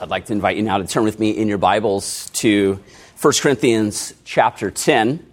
I'd 0.00 0.08
like 0.08 0.24
to 0.26 0.32
invite 0.32 0.56
you 0.56 0.62
now 0.62 0.78
to 0.78 0.86
turn 0.86 1.04
with 1.04 1.20
me 1.20 1.32
in 1.32 1.46
your 1.46 1.58
Bibles 1.58 2.30
to 2.30 2.80
1 3.20 3.34
Corinthians 3.42 4.14
chapter 4.24 4.70
10. 4.70 5.26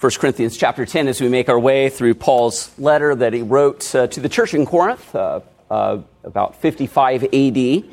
1 0.00 0.12
Corinthians 0.12 0.56
chapter 0.56 0.86
10 0.86 1.08
as 1.08 1.20
we 1.20 1.28
make 1.28 1.50
our 1.50 1.60
way 1.60 1.90
through 1.90 2.14
Paul's 2.14 2.70
letter 2.78 3.14
that 3.14 3.34
he 3.34 3.42
wrote 3.42 3.94
uh, 3.94 4.06
to 4.06 4.20
the 4.20 4.28
church 4.30 4.54
in 4.54 4.64
Corinth 4.64 5.14
uh, 5.14 5.40
uh, 5.70 5.98
about 6.22 6.56
55 6.62 7.24
AD. 7.24 7.84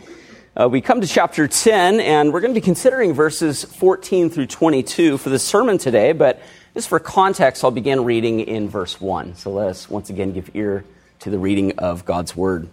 Uh, 0.56 0.70
we 0.70 0.80
come 0.80 1.02
to 1.02 1.08
chapter 1.08 1.50
10 1.50 2.00
and 2.00 2.32
we're 2.32 2.40
going 2.40 2.54
to 2.54 2.58
be 2.58 2.64
considering 2.64 3.12
verses 3.12 3.66
14 3.66 4.30
through 4.30 4.48
22 4.48 5.18
for 5.18 5.30
the 5.30 5.40
sermon 5.40 5.78
today, 5.78 6.14
but 6.14 6.42
just 6.74 6.88
for 6.88 7.00
context, 7.00 7.66
I'll 7.66 7.72
begin 7.72 8.06
reading 8.06 8.40
in 8.40 8.70
verse 8.70 9.02
1. 9.02 9.36
So 9.36 9.52
let 9.52 9.68
us 9.68 9.90
once 9.90 10.10
again 10.10 10.32
give 10.32 10.52
ear 10.54 10.86
to 11.22 11.30
the 11.30 11.40
reading 11.40 11.78
of 11.78 12.04
God's 12.04 12.36
word. 12.36 12.68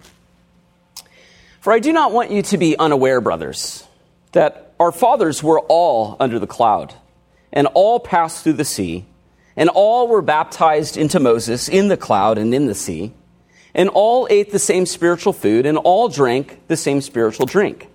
For 1.61 1.73
I 1.73 1.81
do 1.81 1.93
not 1.93 2.13
want 2.13 2.31
you 2.31 2.43
to 2.43 2.59
be 2.59 2.79
unaware, 2.79 3.21
brothers, 3.21 3.87
that 4.33 4.73
our 4.81 4.91
fathers 4.91 5.43
were 5.43 5.61
all 5.61 6.17
under 6.19 6.39
the 6.39 6.47
cloud, 6.47 6.95
and 7.53 7.67
all 7.75 8.01
passed 8.01 8.43
through 8.43 8.55
the 8.55 8.65
sea, 8.65 9.05
and 9.55 9.69
all 9.69 10.09
were 10.09 10.23
baptized 10.23 10.97
into 10.97 11.21
Moses 11.21 11.69
in 11.69 11.89
the 11.89 11.97
cloud 11.97 12.39
and 12.39 12.55
in 12.55 12.67
the 12.67 12.75
sea, 12.75 13.13
and 13.75 13.91
all 13.91 14.27
ate 14.31 14.51
the 14.51 14.59
same 14.59 14.87
spiritual 14.87 15.35
food, 15.35 15.67
and 15.67 15.77
all 15.77 16.09
drank 16.09 16.59
the 16.69 16.77
same 16.77 17.03
spiritual 17.03 17.45
drink. 17.45 17.89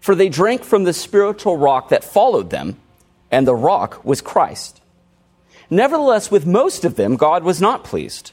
For 0.00 0.16
they 0.16 0.28
drank 0.28 0.64
from 0.64 0.82
the 0.82 0.92
spiritual 0.92 1.56
rock 1.56 1.90
that 1.90 2.02
followed 2.02 2.50
them, 2.50 2.76
and 3.30 3.46
the 3.46 3.54
rock 3.54 4.04
was 4.04 4.20
Christ. 4.20 4.80
Nevertheless, 5.70 6.28
with 6.28 6.44
most 6.44 6.84
of 6.84 6.96
them, 6.96 7.16
God 7.16 7.44
was 7.44 7.60
not 7.60 7.84
pleased 7.84 8.32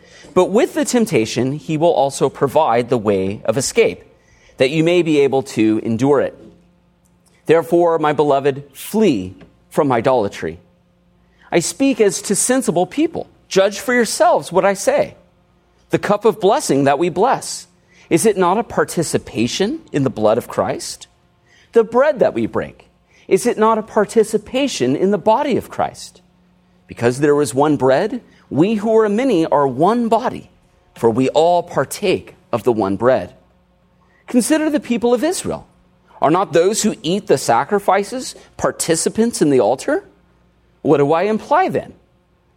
but 0.33 0.45
with 0.45 0.73
the 0.73 0.85
temptation, 0.85 1.53
he 1.53 1.77
will 1.77 1.93
also 1.93 2.29
provide 2.29 2.89
the 2.89 2.97
way 2.97 3.41
of 3.45 3.57
escape, 3.57 4.03
that 4.57 4.69
you 4.69 4.83
may 4.83 5.01
be 5.01 5.19
able 5.19 5.43
to 5.43 5.79
endure 5.83 6.21
it. 6.21 6.37
Therefore, 7.45 7.99
my 7.99 8.13
beloved, 8.13 8.69
flee 8.73 9.35
from 9.69 9.91
idolatry. 9.91 10.59
I 11.51 11.59
speak 11.59 11.99
as 11.99 12.21
to 12.23 12.35
sensible 12.35 12.85
people. 12.85 13.27
Judge 13.47 13.79
for 13.79 13.93
yourselves 13.93 14.51
what 14.51 14.63
I 14.63 14.73
say. 14.73 15.15
The 15.89 15.99
cup 15.99 16.23
of 16.23 16.39
blessing 16.39 16.85
that 16.85 16.99
we 16.99 17.09
bless, 17.09 17.67
is 18.09 18.25
it 18.25 18.37
not 18.37 18.57
a 18.57 18.63
participation 18.63 19.81
in 19.91 20.03
the 20.03 20.09
blood 20.09 20.37
of 20.37 20.47
Christ? 20.47 21.07
The 21.73 21.83
bread 21.83 22.19
that 22.19 22.33
we 22.33 22.45
break, 22.45 22.89
is 23.27 23.45
it 23.45 23.57
not 23.57 23.77
a 23.77 23.83
participation 23.83 24.95
in 24.95 25.11
the 25.11 25.17
body 25.17 25.57
of 25.57 25.69
Christ? 25.69 26.21
Because 26.87 27.19
there 27.19 27.35
was 27.35 27.53
one 27.53 27.77
bread, 27.77 28.21
we 28.51 28.75
who 28.75 28.95
are 28.99 29.09
many 29.09 29.45
are 29.45 29.65
one 29.65 30.09
body, 30.09 30.51
for 30.93 31.09
we 31.09 31.29
all 31.29 31.63
partake 31.63 32.35
of 32.51 32.63
the 32.63 32.73
one 32.73 32.97
bread. 32.97 33.33
Consider 34.27 34.69
the 34.69 34.81
people 34.81 35.13
of 35.13 35.23
Israel. 35.23 35.67
Are 36.21 36.29
not 36.29 36.53
those 36.53 36.83
who 36.83 36.95
eat 37.01 37.27
the 37.27 37.37
sacrifices 37.37 38.35
participants 38.57 39.41
in 39.41 39.49
the 39.49 39.61
altar? 39.61 40.03
What 40.81 40.97
do 40.97 41.13
I 41.13 41.23
imply 41.23 41.69
then? 41.69 41.93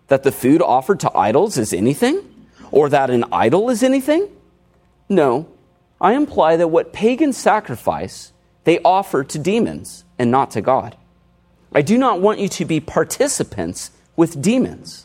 That 0.08 0.24
the 0.24 0.32
food 0.32 0.60
offered 0.60 1.00
to 1.00 1.16
idols 1.16 1.56
is 1.56 1.72
anything? 1.72 2.20
Or 2.72 2.88
that 2.88 3.08
an 3.08 3.24
idol 3.32 3.70
is 3.70 3.84
anything? 3.84 4.28
No, 5.08 5.46
I 6.00 6.14
imply 6.14 6.56
that 6.56 6.68
what 6.68 6.92
pagans 6.92 7.36
sacrifice, 7.36 8.32
they 8.64 8.80
offer 8.80 9.22
to 9.22 9.38
demons 9.38 10.04
and 10.18 10.30
not 10.30 10.50
to 10.52 10.60
God. 10.60 10.96
I 11.72 11.82
do 11.82 11.96
not 11.96 12.20
want 12.20 12.40
you 12.40 12.48
to 12.48 12.64
be 12.64 12.80
participants 12.80 13.92
with 14.16 14.42
demons. 14.42 15.03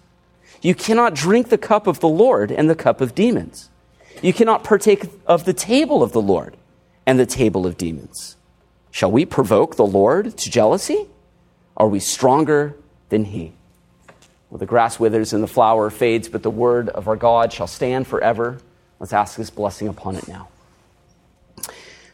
You 0.61 0.75
cannot 0.75 1.13
drink 1.13 1.49
the 1.49 1.57
cup 1.57 1.87
of 1.87 1.99
the 1.99 2.09
Lord 2.09 2.51
and 2.51 2.69
the 2.69 2.75
cup 2.75 3.01
of 3.01 3.15
demons. 3.15 3.69
You 4.21 4.33
cannot 4.33 4.63
partake 4.63 5.05
of 5.25 5.45
the 5.45 5.53
table 5.53 6.03
of 6.03 6.11
the 6.11 6.21
Lord 6.21 6.57
and 7.05 7.17
the 7.17 7.25
table 7.25 7.65
of 7.65 7.77
demons. 7.77 8.35
Shall 8.91 9.11
we 9.11 9.25
provoke 9.25 9.75
the 9.75 9.85
Lord 9.85 10.37
to 10.37 10.49
jealousy? 10.51 11.07
Are 11.77 11.87
we 11.87 11.99
stronger 11.99 12.75
than 13.09 13.25
he? 13.25 13.53
Well, 14.49 14.57
the 14.57 14.65
grass 14.65 14.99
withers 14.99 15.31
and 15.31 15.43
the 15.43 15.47
flower 15.47 15.89
fades, 15.89 16.27
but 16.27 16.43
the 16.43 16.49
word 16.49 16.89
of 16.89 17.07
our 17.07 17.15
God 17.15 17.53
shall 17.53 17.67
stand 17.67 18.07
forever. 18.07 18.57
Let's 18.99 19.13
ask 19.13 19.37
his 19.37 19.49
blessing 19.49 19.87
upon 19.87 20.15
it 20.15 20.27
now. 20.27 20.49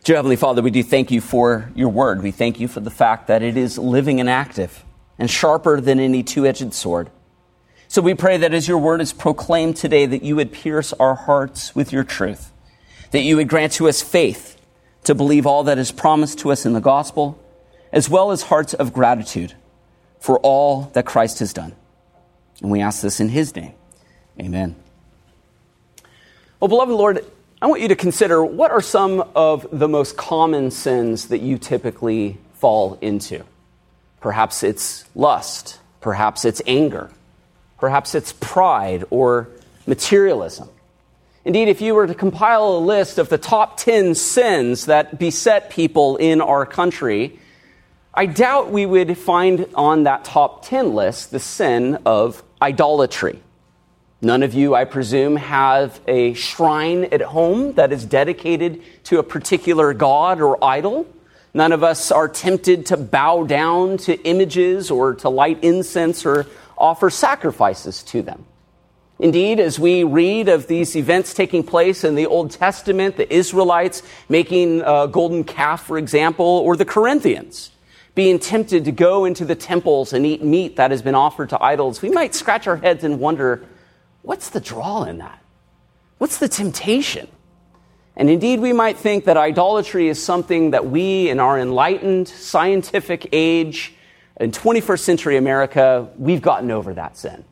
Dear 0.03 0.17
Heavenly 0.17 0.35
Father, 0.35 0.61
we 0.61 0.69
do 0.69 0.83
thank 0.83 1.09
you 1.09 1.19
for 1.19 1.71
your 1.73 1.89
word. 1.89 2.21
We 2.21 2.29
thank 2.29 2.59
you 2.59 2.67
for 2.67 2.79
the 2.79 2.91
fact 2.91 3.25
that 3.27 3.41
it 3.41 3.57
is 3.57 3.79
living 3.79 4.19
and 4.19 4.29
active 4.29 4.83
and 5.17 5.31
sharper 5.31 5.81
than 5.81 5.99
any 5.99 6.21
two 6.21 6.45
edged 6.45 6.73
sword 6.73 7.09
so 7.87 8.01
we 8.01 8.13
pray 8.13 8.37
that 8.37 8.53
as 8.53 8.67
your 8.67 8.77
word 8.77 9.01
is 9.01 9.13
proclaimed 9.13 9.77
today, 9.77 10.05
that 10.05 10.23
you 10.23 10.35
would 10.35 10.51
pierce 10.51 10.91
our 10.93 11.15
hearts 11.15 11.75
with 11.75 11.93
your 11.93 12.03
truth, 12.03 12.51
that 13.11 13.21
you 13.21 13.37
would 13.37 13.47
grant 13.47 13.73
to 13.73 13.87
us 13.87 14.01
faith 14.01 14.59
to 15.03 15.13
believe 15.13 15.45
all 15.45 15.63
that 15.63 15.77
is 15.77 15.91
promised 15.91 16.39
to 16.39 16.51
us 16.51 16.65
in 16.65 16.73
the 16.73 16.81
gospel, 16.81 17.39
as 17.91 18.09
well 18.09 18.31
as 18.31 18.43
hearts 18.43 18.73
of 18.73 18.91
gratitude 18.91 19.53
for 20.19 20.39
all 20.39 20.89
that 20.93 21.05
Christ 21.05 21.39
has 21.39 21.53
done. 21.53 21.73
And 22.61 22.71
we 22.71 22.81
ask 22.81 23.01
this 23.01 23.19
in 23.19 23.29
his 23.29 23.55
name. 23.55 23.73
Amen. 24.39 24.75
Well, 26.59 26.67
beloved 26.67 26.91
Lord, 26.91 27.23
I 27.61 27.67
want 27.67 27.81
you 27.81 27.87
to 27.89 27.95
consider 27.95 28.43
what 28.43 28.71
are 28.71 28.81
some 28.81 29.23
of 29.35 29.67
the 29.71 29.87
most 29.87 30.17
common 30.17 30.71
sins 30.71 31.27
that 31.27 31.39
you 31.39 31.57
typically 31.57 32.39
fall 32.55 32.97
into? 33.01 33.45
Perhaps 34.19 34.63
it's 34.63 35.05
lust, 35.13 35.79
perhaps 36.01 36.43
it's 36.43 36.61
anger 36.65 37.11
Perhaps 37.77 38.15
it's 38.15 38.33
pride 38.33 39.03
or 39.09 39.49
materialism. 39.85 40.69
Indeed, 41.43 41.67
if 41.67 41.79
you 41.81 41.93
were 41.93 42.07
to 42.07 42.15
compile 42.15 42.77
a 42.77 42.79
list 42.79 43.19
of 43.19 43.29
the 43.29 43.37
top 43.37 43.77
10 43.77 44.15
sins 44.15 44.87
that 44.87 45.19
beset 45.19 45.69
people 45.69 46.17
in 46.17 46.41
our 46.41 46.65
country, 46.65 47.39
I 48.13 48.25
doubt 48.25 48.71
we 48.71 48.85
would 48.85 49.17
find 49.17 49.67
on 49.75 50.03
that 50.03 50.23
top 50.23 50.65
10 50.65 50.95
list 50.95 51.31
the 51.31 51.39
sin 51.39 51.99
of 52.05 52.41
idolatry. 52.61 53.41
None 54.21 54.41
of 54.41 54.55
you, 54.55 54.73
I 54.73 54.85
presume, 54.85 55.35
have 55.35 55.99
a 56.07 56.33
shrine 56.33 57.03
at 57.05 57.21
home 57.21 57.73
that 57.73 57.91
is 57.91 58.05
dedicated 58.05 58.81
to 59.03 59.19
a 59.19 59.23
particular 59.23 59.93
god 59.93 60.41
or 60.41 60.63
idol. 60.63 61.05
None 61.53 61.73
of 61.73 61.83
us 61.83 62.11
are 62.11 62.27
tempted 62.27 62.87
to 62.87 62.97
bow 62.97 63.43
down 63.43 63.97
to 63.99 64.19
images 64.23 64.89
or 64.89 65.13
to 65.15 65.29
light 65.29 65.63
incense 65.63 66.25
or 66.25 66.47
offer 66.77 67.09
sacrifices 67.09 68.03
to 68.03 68.21
them. 68.21 68.45
Indeed, 69.17 69.61
as 69.61 69.79
we 69.79 70.03
read 70.03 70.49
of 70.49 70.67
these 70.67 70.95
events 70.95 71.33
taking 71.33 71.63
place 71.63 72.03
in 72.03 72.15
the 72.15 72.25
Old 72.25 72.51
Testament, 72.51 73.15
the 73.15 73.33
Israelites 73.33 74.03
making 74.27 74.81
a 74.81 75.07
golden 75.07 75.45
calf, 75.45 75.85
for 75.85 75.97
example, 75.97 76.45
or 76.45 76.75
the 76.75 76.85
Corinthians 76.85 77.71
being 78.13 78.39
tempted 78.39 78.85
to 78.85 78.91
go 78.91 79.25
into 79.25 79.45
the 79.45 79.55
temples 79.55 80.13
and 80.13 80.25
eat 80.25 80.41
meat 80.43 80.77
that 80.77 80.91
has 80.91 81.01
been 81.01 81.15
offered 81.15 81.49
to 81.49 81.63
idols, 81.63 82.01
we 82.01 82.09
might 82.09 82.33
scratch 82.33 82.65
our 82.67 82.77
heads 82.77 83.03
and 83.03 83.19
wonder 83.19 83.65
what's 84.21 84.49
the 84.49 84.59
draw 84.61 85.03
in 85.03 85.17
that? 85.17 85.41
What's 86.17 86.37
the 86.37 86.47
temptation? 86.47 87.27
And 88.17 88.29
indeed, 88.29 88.61
we 88.61 88.71
might 88.71 88.97
think 88.97 89.25
that 89.25 89.35
idolatry 89.35 90.07
is 90.07 90.23
something 90.23 90.71
that 90.71 90.87
we, 90.87 91.29
in 91.29 91.41
our 91.41 91.59
enlightened 91.59 92.29
scientific 92.29 93.27
age, 93.33 93.93
in 94.39 94.51
21st 94.51 94.99
century 94.99 95.37
America, 95.37 96.09
we've 96.17 96.41
gotten 96.41 96.71
over 96.71 96.93
that 96.93 97.17
sin. 97.17 97.43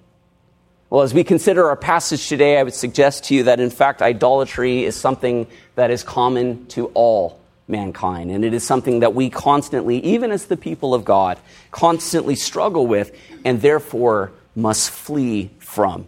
Well, 0.90 1.02
as 1.02 1.14
we 1.14 1.24
consider 1.24 1.70
our 1.70 1.76
passage 1.76 2.28
today, 2.28 2.60
I 2.60 2.64
would 2.64 2.74
suggest 2.74 3.26
to 3.26 3.36
you 3.36 3.44
that 3.44 3.60
in 3.60 3.70
fact, 3.70 4.02
idolatry 4.02 4.84
is 4.84 4.96
something 4.96 5.48
that 5.76 5.90
is 5.90 6.04
common 6.04 6.68
to 6.68 6.88
all 6.88 7.40
mankind. 7.68 8.30
And 8.30 8.46
it 8.46 8.54
is 8.54 8.64
something 8.64 9.00
that 9.00 9.16
we 9.16 9.30
constantly, 9.30 9.98
even 10.04 10.32
as 10.32 10.46
the 10.46 10.58
people 10.58 10.94
of 10.94 11.04
God, 11.04 11.40
constantly 11.72 12.36
struggle 12.36 12.86
with 12.86 13.12
and 13.44 13.62
therefore 13.62 14.32
must 14.56 14.92
flee 14.92 15.50
from. 15.60 16.08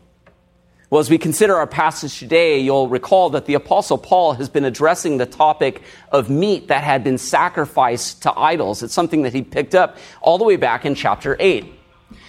Well, 0.96 1.02
as 1.02 1.10
we 1.10 1.18
consider 1.18 1.58
our 1.58 1.68
passage 1.68 2.20
today, 2.20 2.62
you'll 2.62 2.88
recall 2.88 3.32
that 3.32 3.48
the 3.48 3.56
Apostle 3.56 3.98
Paul 3.98 4.32
has 4.36 4.48
been 4.48 4.64
addressing 4.64 5.18
the 5.18 5.26
topic 5.26 5.82
of 6.10 6.30
meat 6.30 6.70
that 6.70 6.86
had 6.86 7.04
been 7.04 7.18
sacrificed 7.18 8.22
to 8.22 8.32
idols. 8.40 8.82
It's 8.82 8.94
something 8.94 9.24
that 9.24 9.34
he 9.34 9.42
picked 9.42 9.76
up 9.76 9.98
all 10.22 10.38
the 10.38 10.46
way 10.46 10.56
back 10.56 10.86
in 10.86 10.96
chapter 10.96 11.36
8. 11.38 11.66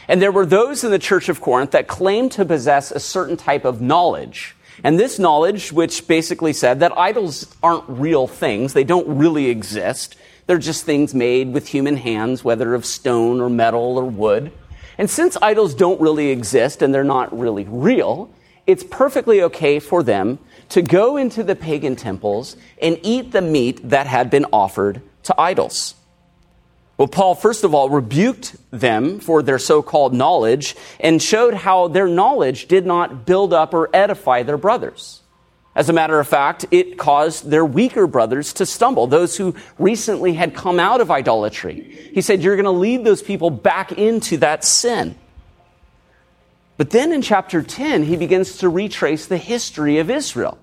And 0.08 0.20
there 0.20 0.32
were 0.32 0.44
those 0.44 0.82
in 0.82 0.90
the 0.90 0.98
church 0.98 1.28
of 1.28 1.40
Corinth 1.40 1.70
that 1.70 1.86
claimed 1.86 2.32
to 2.32 2.44
possess 2.44 2.90
a 2.90 2.98
certain 2.98 3.36
type 3.36 3.64
of 3.64 3.80
knowledge. 3.80 4.56
And 4.82 4.98
this 4.98 5.20
knowledge, 5.20 5.70
which 5.70 6.08
basically 6.08 6.52
said 6.52 6.80
that 6.80 6.98
idols 6.98 7.46
aren't 7.62 7.84
real 7.88 8.26
things, 8.26 8.72
they 8.72 8.82
don't 8.82 9.06
really 9.16 9.46
exist. 9.46 10.16
They're 10.48 10.58
just 10.58 10.84
things 10.84 11.14
made 11.14 11.52
with 11.52 11.68
human 11.68 11.98
hands, 11.98 12.42
whether 12.42 12.74
of 12.74 12.84
stone 12.84 13.40
or 13.40 13.48
metal 13.48 13.96
or 13.96 14.06
wood. 14.06 14.50
And 14.98 15.08
since 15.08 15.36
idols 15.40 15.72
don't 15.72 16.00
really 16.00 16.30
exist 16.30 16.82
and 16.82 16.92
they're 16.92 17.04
not 17.04 17.38
really 17.38 17.64
real, 17.68 18.32
it's 18.66 18.84
perfectly 18.84 19.42
okay 19.42 19.78
for 19.78 20.02
them 20.02 20.38
to 20.70 20.82
go 20.82 21.16
into 21.16 21.42
the 21.42 21.54
pagan 21.54 21.96
temples 21.96 22.56
and 22.82 22.98
eat 23.02 23.32
the 23.32 23.42
meat 23.42 23.88
that 23.88 24.06
had 24.06 24.30
been 24.30 24.46
offered 24.52 25.00
to 25.24 25.40
idols. 25.40 25.94
Well, 26.98 27.08
Paul, 27.08 27.34
first 27.34 27.62
of 27.62 27.74
all, 27.74 27.90
rebuked 27.90 28.56
them 28.70 29.20
for 29.20 29.42
their 29.42 29.58
so 29.58 29.82
called 29.82 30.14
knowledge 30.14 30.76
and 30.98 31.22
showed 31.22 31.52
how 31.52 31.88
their 31.88 32.08
knowledge 32.08 32.68
did 32.68 32.86
not 32.86 33.26
build 33.26 33.52
up 33.52 33.74
or 33.74 33.90
edify 33.94 34.42
their 34.42 34.56
brothers. 34.56 35.22
As 35.74 35.90
a 35.90 35.92
matter 35.92 36.18
of 36.18 36.26
fact, 36.26 36.64
it 36.70 36.96
caused 36.96 37.50
their 37.50 37.64
weaker 37.64 38.06
brothers 38.06 38.54
to 38.54 38.64
stumble, 38.64 39.06
those 39.06 39.36
who 39.36 39.54
recently 39.78 40.32
had 40.32 40.54
come 40.54 40.80
out 40.80 41.02
of 41.02 41.10
idolatry. 41.10 41.82
He 42.14 42.22
said, 42.22 42.42
You're 42.42 42.56
going 42.56 42.64
to 42.64 42.70
lead 42.70 43.04
those 43.04 43.22
people 43.22 43.50
back 43.50 43.92
into 43.92 44.38
that 44.38 44.64
sin. 44.64 45.16
But 46.76 46.90
then 46.90 47.12
in 47.12 47.22
chapter 47.22 47.62
10, 47.62 48.02
he 48.04 48.16
begins 48.16 48.58
to 48.58 48.68
retrace 48.68 49.26
the 49.26 49.38
history 49.38 49.98
of 49.98 50.10
Israel. 50.10 50.58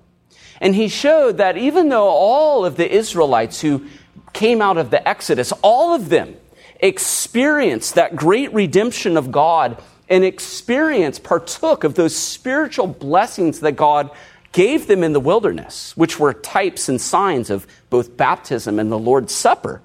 And 0.60 0.74
he 0.74 0.88
showed 0.88 1.38
that 1.38 1.56
even 1.56 1.88
though 1.88 2.08
all 2.08 2.64
of 2.64 2.76
the 2.76 2.90
Israelites 2.90 3.60
who 3.60 3.86
came 4.32 4.62
out 4.62 4.78
of 4.78 4.90
the 4.90 5.06
Exodus, 5.06 5.52
all 5.62 5.94
of 5.94 6.08
them 6.08 6.36
experienced 6.80 7.94
that 7.94 8.16
great 8.16 8.52
redemption 8.52 9.16
of 9.16 9.32
God 9.32 9.82
and 10.08 10.24
experience 10.24 11.18
partook 11.18 11.84
of 11.84 11.94
those 11.94 12.14
spiritual 12.16 12.86
blessings 12.86 13.60
that 13.60 13.72
God 13.72 14.10
gave 14.52 14.86
them 14.86 15.02
in 15.02 15.12
the 15.12 15.20
wilderness, 15.20 15.96
which 15.96 16.20
were 16.20 16.32
types 16.32 16.88
and 16.88 17.00
signs 17.00 17.50
of 17.50 17.66
both 17.90 18.16
baptism 18.16 18.78
and 18.78 18.90
the 18.92 18.98
Lord's 18.98 19.34
Supper. 19.34 19.82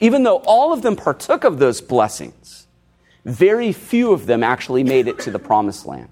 Even 0.00 0.22
though 0.22 0.38
all 0.38 0.72
of 0.72 0.82
them 0.82 0.96
partook 0.96 1.44
of 1.44 1.58
those 1.58 1.80
blessings, 1.80 2.67
very 3.28 3.72
few 3.72 4.12
of 4.12 4.26
them 4.26 4.42
actually 4.42 4.84
made 4.84 5.08
it 5.08 5.18
to 5.20 5.30
the 5.30 5.38
promised 5.38 5.86
land. 5.86 6.08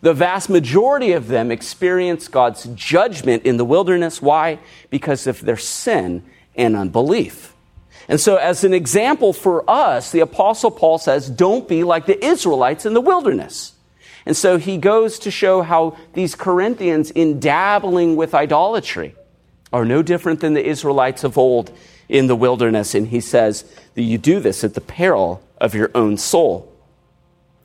The 0.00 0.14
vast 0.14 0.50
majority 0.50 1.12
of 1.12 1.28
them 1.28 1.50
experienced 1.50 2.30
God's 2.30 2.64
judgment 2.74 3.44
in 3.44 3.56
the 3.56 3.64
wilderness. 3.64 4.20
Why? 4.20 4.58
Because 4.90 5.26
of 5.26 5.40
their 5.40 5.56
sin 5.56 6.22
and 6.54 6.76
unbelief. 6.76 7.54
And 8.06 8.20
so, 8.20 8.36
as 8.36 8.64
an 8.64 8.74
example 8.74 9.32
for 9.32 9.68
us, 9.68 10.12
the 10.12 10.20
Apostle 10.20 10.70
Paul 10.70 10.98
says, 10.98 11.30
don't 11.30 11.66
be 11.66 11.84
like 11.84 12.04
the 12.04 12.22
Israelites 12.22 12.84
in 12.84 12.92
the 12.92 13.00
wilderness. 13.00 13.72
And 14.26 14.36
so 14.36 14.56
he 14.56 14.78
goes 14.78 15.18
to 15.20 15.30
show 15.30 15.62
how 15.62 15.96
these 16.14 16.34
Corinthians, 16.34 17.10
in 17.10 17.40
dabbling 17.40 18.16
with 18.16 18.34
idolatry, 18.34 19.14
are 19.72 19.84
no 19.84 20.02
different 20.02 20.40
than 20.40 20.54
the 20.54 20.64
Israelites 20.64 21.24
of 21.24 21.36
old 21.36 21.76
in 22.08 22.26
the 22.26 22.36
wilderness. 22.36 22.94
And 22.94 23.08
he 23.08 23.20
says 23.20 23.64
that 23.94 24.02
you 24.02 24.18
do 24.18 24.40
this 24.40 24.64
at 24.64 24.74
the 24.74 24.80
peril 24.80 25.42
of 25.58 25.74
your 25.74 25.90
own 25.94 26.16
soul. 26.16 26.70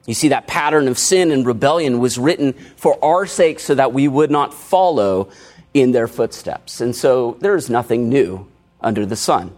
You 0.05 0.13
see, 0.13 0.29
that 0.29 0.47
pattern 0.47 0.87
of 0.87 0.97
sin 0.97 1.31
and 1.31 1.45
rebellion 1.45 1.99
was 1.99 2.17
written 2.17 2.53
for 2.53 3.03
our 3.03 3.25
sake 3.25 3.59
so 3.59 3.75
that 3.75 3.93
we 3.93 4.07
would 4.07 4.31
not 4.31 4.53
follow 4.53 5.29
in 5.73 5.91
their 5.91 6.07
footsteps. 6.07 6.81
And 6.81 6.95
so 6.95 7.37
there 7.41 7.55
is 7.55 7.69
nothing 7.69 8.09
new 8.09 8.47
under 8.81 9.05
the 9.05 9.15
sun. 9.15 9.55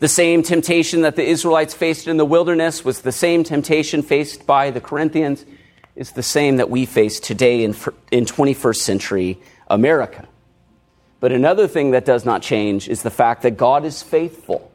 The 0.00 0.08
same 0.08 0.42
temptation 0.42 1.02
that 1.02 1.14
the 1.14 1.24
Israelites 1.24 1.74
faced 1.74 2.08
in 2.08 2.16
the 2.16 2.24
wilderness 2.24 2.84
was 2.84 3.02
the 3.02 3.12
same 3.12 3.44
temptation 3.44 4.02
faced 4.02 4.46
by 4.46 4.70
the 4.70 4.80
Corinthians, 4.80 5.44
is 5.94 6.12
the 6.12 6.22
same 6.22 6.56
that 6.56 6.70
we 6.70 6.86
face 6.86 7.20
today 7.20 7.62
in, 7.62 7.76
in 8.10 8.24
21st 8.24 8.76
century 8.76 9.38
America. 9.68 10.26
But 11.20 11.32
another 11.32 11.68
thing 11.68 11.90
that 11.90 12.06
does 12.06 12.24
not 12.24 12.40
change 12.40 12.88
is 12.88 13.02
the 13.02 13.10
fact 13.10 13.42
that 13.42 13.58
God 13.58 13.84
is 13.84 14.02
faithful. 14.02 14.69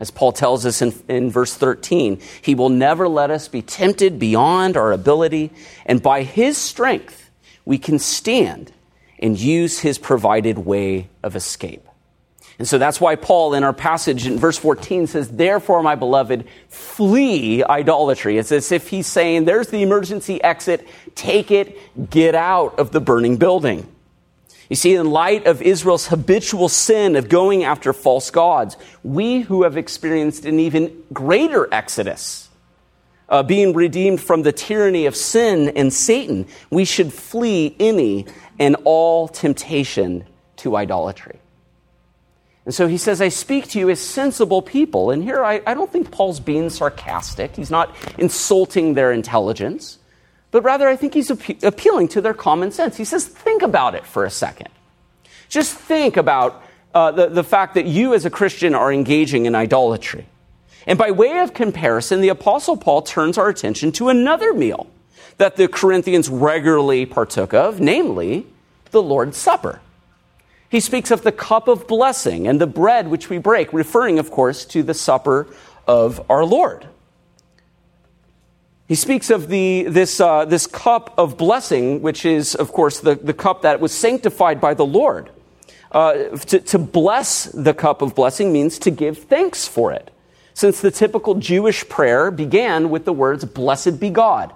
As 0.00 0.10
Paul 0.10 0.32
tells 0.32 0.64
us 0.64 0.80
in, 0.80 0.94
in 1.08 1.30
verse 1.30 1.54
13, 1.54 2.20
he 2.40 2.54
will 2.54 2.70
never 2.70 3.06
let 3.06 3.30
us 3.30 3.48
be 3.48 3.60
tempted 3.60 4.18
beyond 4.18 4.76
our 4.76 4.92
ability, 4.92 5.50
and 5.84 6.02
by 6.02 6.22
his 6.22 6.56
strength 6.56 7.30
we 7.66 7.76
can 7.76 7.98
stand 7.98 8.72
and 9.18 9.38
use 9.38 9.80
his 9.80 9.98
provided 9.98 10.58
way 10.58 11.10
of 11.22 11.36
escape. 11.36 11.86
And 12.58 12.68
so 12.68 12.76
that's 12.76 13.00
why 13.00 13.16
Paul 13.16 13.54
in 13.54 13.64
our 13.64 13.72
passage 13.72 14.26
in 14.26 14.38
verse 14.38 14.58
14 14.58 15.06
says, 15.06 15.30
Therefore, 15.30 15.82
my 15.82 15.94
beloved, 15.94 16.46
flee 16.68 17.64
idolatry. 17.64 18.36
It's 18.36 18.52
as 18.52 18.70
if 18.70 18.88
he's 18.88 19.06
saying, 19.06 19.46
There's 19.46 19.68
the 19.68 19.82
emergency 19.82 20.42
exit. 20.42 20.86
Take 21.14 21.50
it. 21.50 22.10
Get 22.10 22.34
out 22.34 22.78
of 22.78 22.90
the 22.90 23.00
burning 23.00 23.38
building. 23.38 23.90
You 24.70 24.76
see, 24.76 24.94
in 24.94 25.10
light 25.10 25.46
of 25.46 25.60
Israel's 25.60 26.06
habitual 26.06 26.68
sin 26.68 27.16
of 27.16 27.28
going 27.28 27.64
after 27.64 27.92
false 27.92 28.30
gods, 28.30 28.76
we 29.02 29.40
who 29.40 29.64
have 29.64 29.76
experienced 29.76 30.46
an 30.46 30.60
even 30.60 31.02
greater 31.12 31.68
exodus, 31.74 32.48
uh, 33.28 33.42
being 33.42 33.74
redeemed 33.74 34.20
from 34.20 34.42
the 34.42 34.52
tyranny 34.52 35.06
of 35.06 35.16
sin 35.16 35.70
and 35.70 35.92
Satan, 35.92 36.46
we 36.70 36.84
should 36.84 37.12
flee 37.12 37.74
any 37.80 38.26
and 38.60 38.76
all 38.84 39.26
temptation 39.26 40.24
to 40.56 40.76
idolatry. 40.76 41.40
And 42.64 42.74
so 42.74 42.86
he 42.86 42.98
says, 42.98 43.20
I 43.20 43.28
speak 43.28 43.68
to 43.70 43.78
you 43.78 43.90
as 43.90 44.00
sensible 44.00 44.62
people. 44.62 45.10
And 45.10 45.22
here 45.22 45.44
I, 45.44 45.62
I 45.66 45.74
don't 45.74 45.90
think 45.90 46.12
Paul's 46.12 46.38
being 46.38 46.70
sarcastic. 46.70 47.56
He's 47.56 47.70
not 47.70 47.96
insulting 48.18 48.94
their 48.94 49.10
intelligence, 49.10 49.98
but 50.50 50.62
rather 50.62 50.88
I 50.88 50.96
think 50.96 51.14
he's 51.14 51.30
appe- 51.30 51.62
appealing 51.62 52.08
to 52.08 52.20
their 52.20 52.34
common 52.34 52.70
sense. 52.70 52.96
He 52.96 53.04
says, 53.04 53.26
think 53.26 53.62
about 53.62 53.94
it 53.94 54.04
for 54.04 54.24
a 54.24 54.30
second. 54.30 54.68
Just 55.48 55.74
think 55.74 56.16
about 56.16 56.62
uh, 56.94 57.12
the, 57.12 57.28
the 57.28 57.44
fact 57.44 57.74
that 57.74 57.86
you 57.86 58.14
as 58.14 58.24
a 58.24 58.30
Christian 58.30 58.74
are 58.74 58.92
engaging 58.92 59.46
in 59.46 59.54
idolatry. 59.54 60.26
And 60.86 60.98
by 60.98 61.10
way 61.10 61.38
of 61.40 61.54
comparison, 61.54 62.20
the 62.20 62.30
Apostle 62.30 62.76
Paul 62.76 63.02
turns 63.02 63.38
our 63.38 63.48
attention 63.48 63.92
to 63.92 64.08
another 64.08 64.52
meal 64.54 64.86
that 65.36 65.56
the 65.56 65.68
Corinthians 65.68 66.28
regularly 66.28 67.06
partook 67.06 67.54
of, 67.54 67.80
namely 67.80 68.46
the 68.90 69.02
Lord's 69.02 69.36
Supper. 69.36 69.80
He 70.68 70.80
speaks 70.80 71.10
of 71.10 71.22
the 71.22 71.32
cup 71.32 71.66
of 71.66 71.88
blessing 71.88 72.46
and 72.46 72.60
the 72.60 72.66
bread 72.66 73.08
which 73.08 73.28
we 73.28 73.38
break, 73.38 73.72
referring, 73.72 74.18
of 74.18 74.30
course, 74.30 74.64
to 74.66 74.82
the 74.82 74.94
supper 74.94 75.48
of 75.86 76.24
our 76.30 76.44
Lord. 76.44 76.86
He 78.90 78.96
speaks 78.96 79.30
of 79.30 79.46
the, 79.46 79.84
this, 79.84 80.18
uh, 80.20 80.46
this 80.46 80.66
cup 80.66 81.14
of 81.16 81.36
blessing, 81.36 82.02
which 82.02 82.26
is, 82.26 82.56
of 82.56 82.72
course, 82.72 82.98
the, 82.98 83.14
the 83.14 83.32
cup 83.32 83.62
that 83.62 83.78
was 83.78 83.92
sanctified 83.94 84.60
by 84.60 84.74
the 84.74 84.84
Lord. 84.84 85.30
Uh, 85.92 86.30
to, 86.38 86.58
to 86.58 86.76
bless 86.76 87.44
the 87.44 87.72
cup 87.72 88.02
of 88.02 88.16
blessing 88.16 88.52
means 88.52 88.80
to 88.80 88.90
give 88.90 89.18
thanks 89.18 89.68
for 89.68 89.92
it, 89.92 90.10
since 90.54 90.80
the 90.80 90.90
typical 90.90 91.36
Jewish 91.36 91.88
prayer 91.88 92.32
began 92.32 92.90
with 92.90 93.04
the 93.04 93.12
words, 93.12 93.44
Blessed 93.44 94.00
be 94.00 94.10
God. 94.10 94.52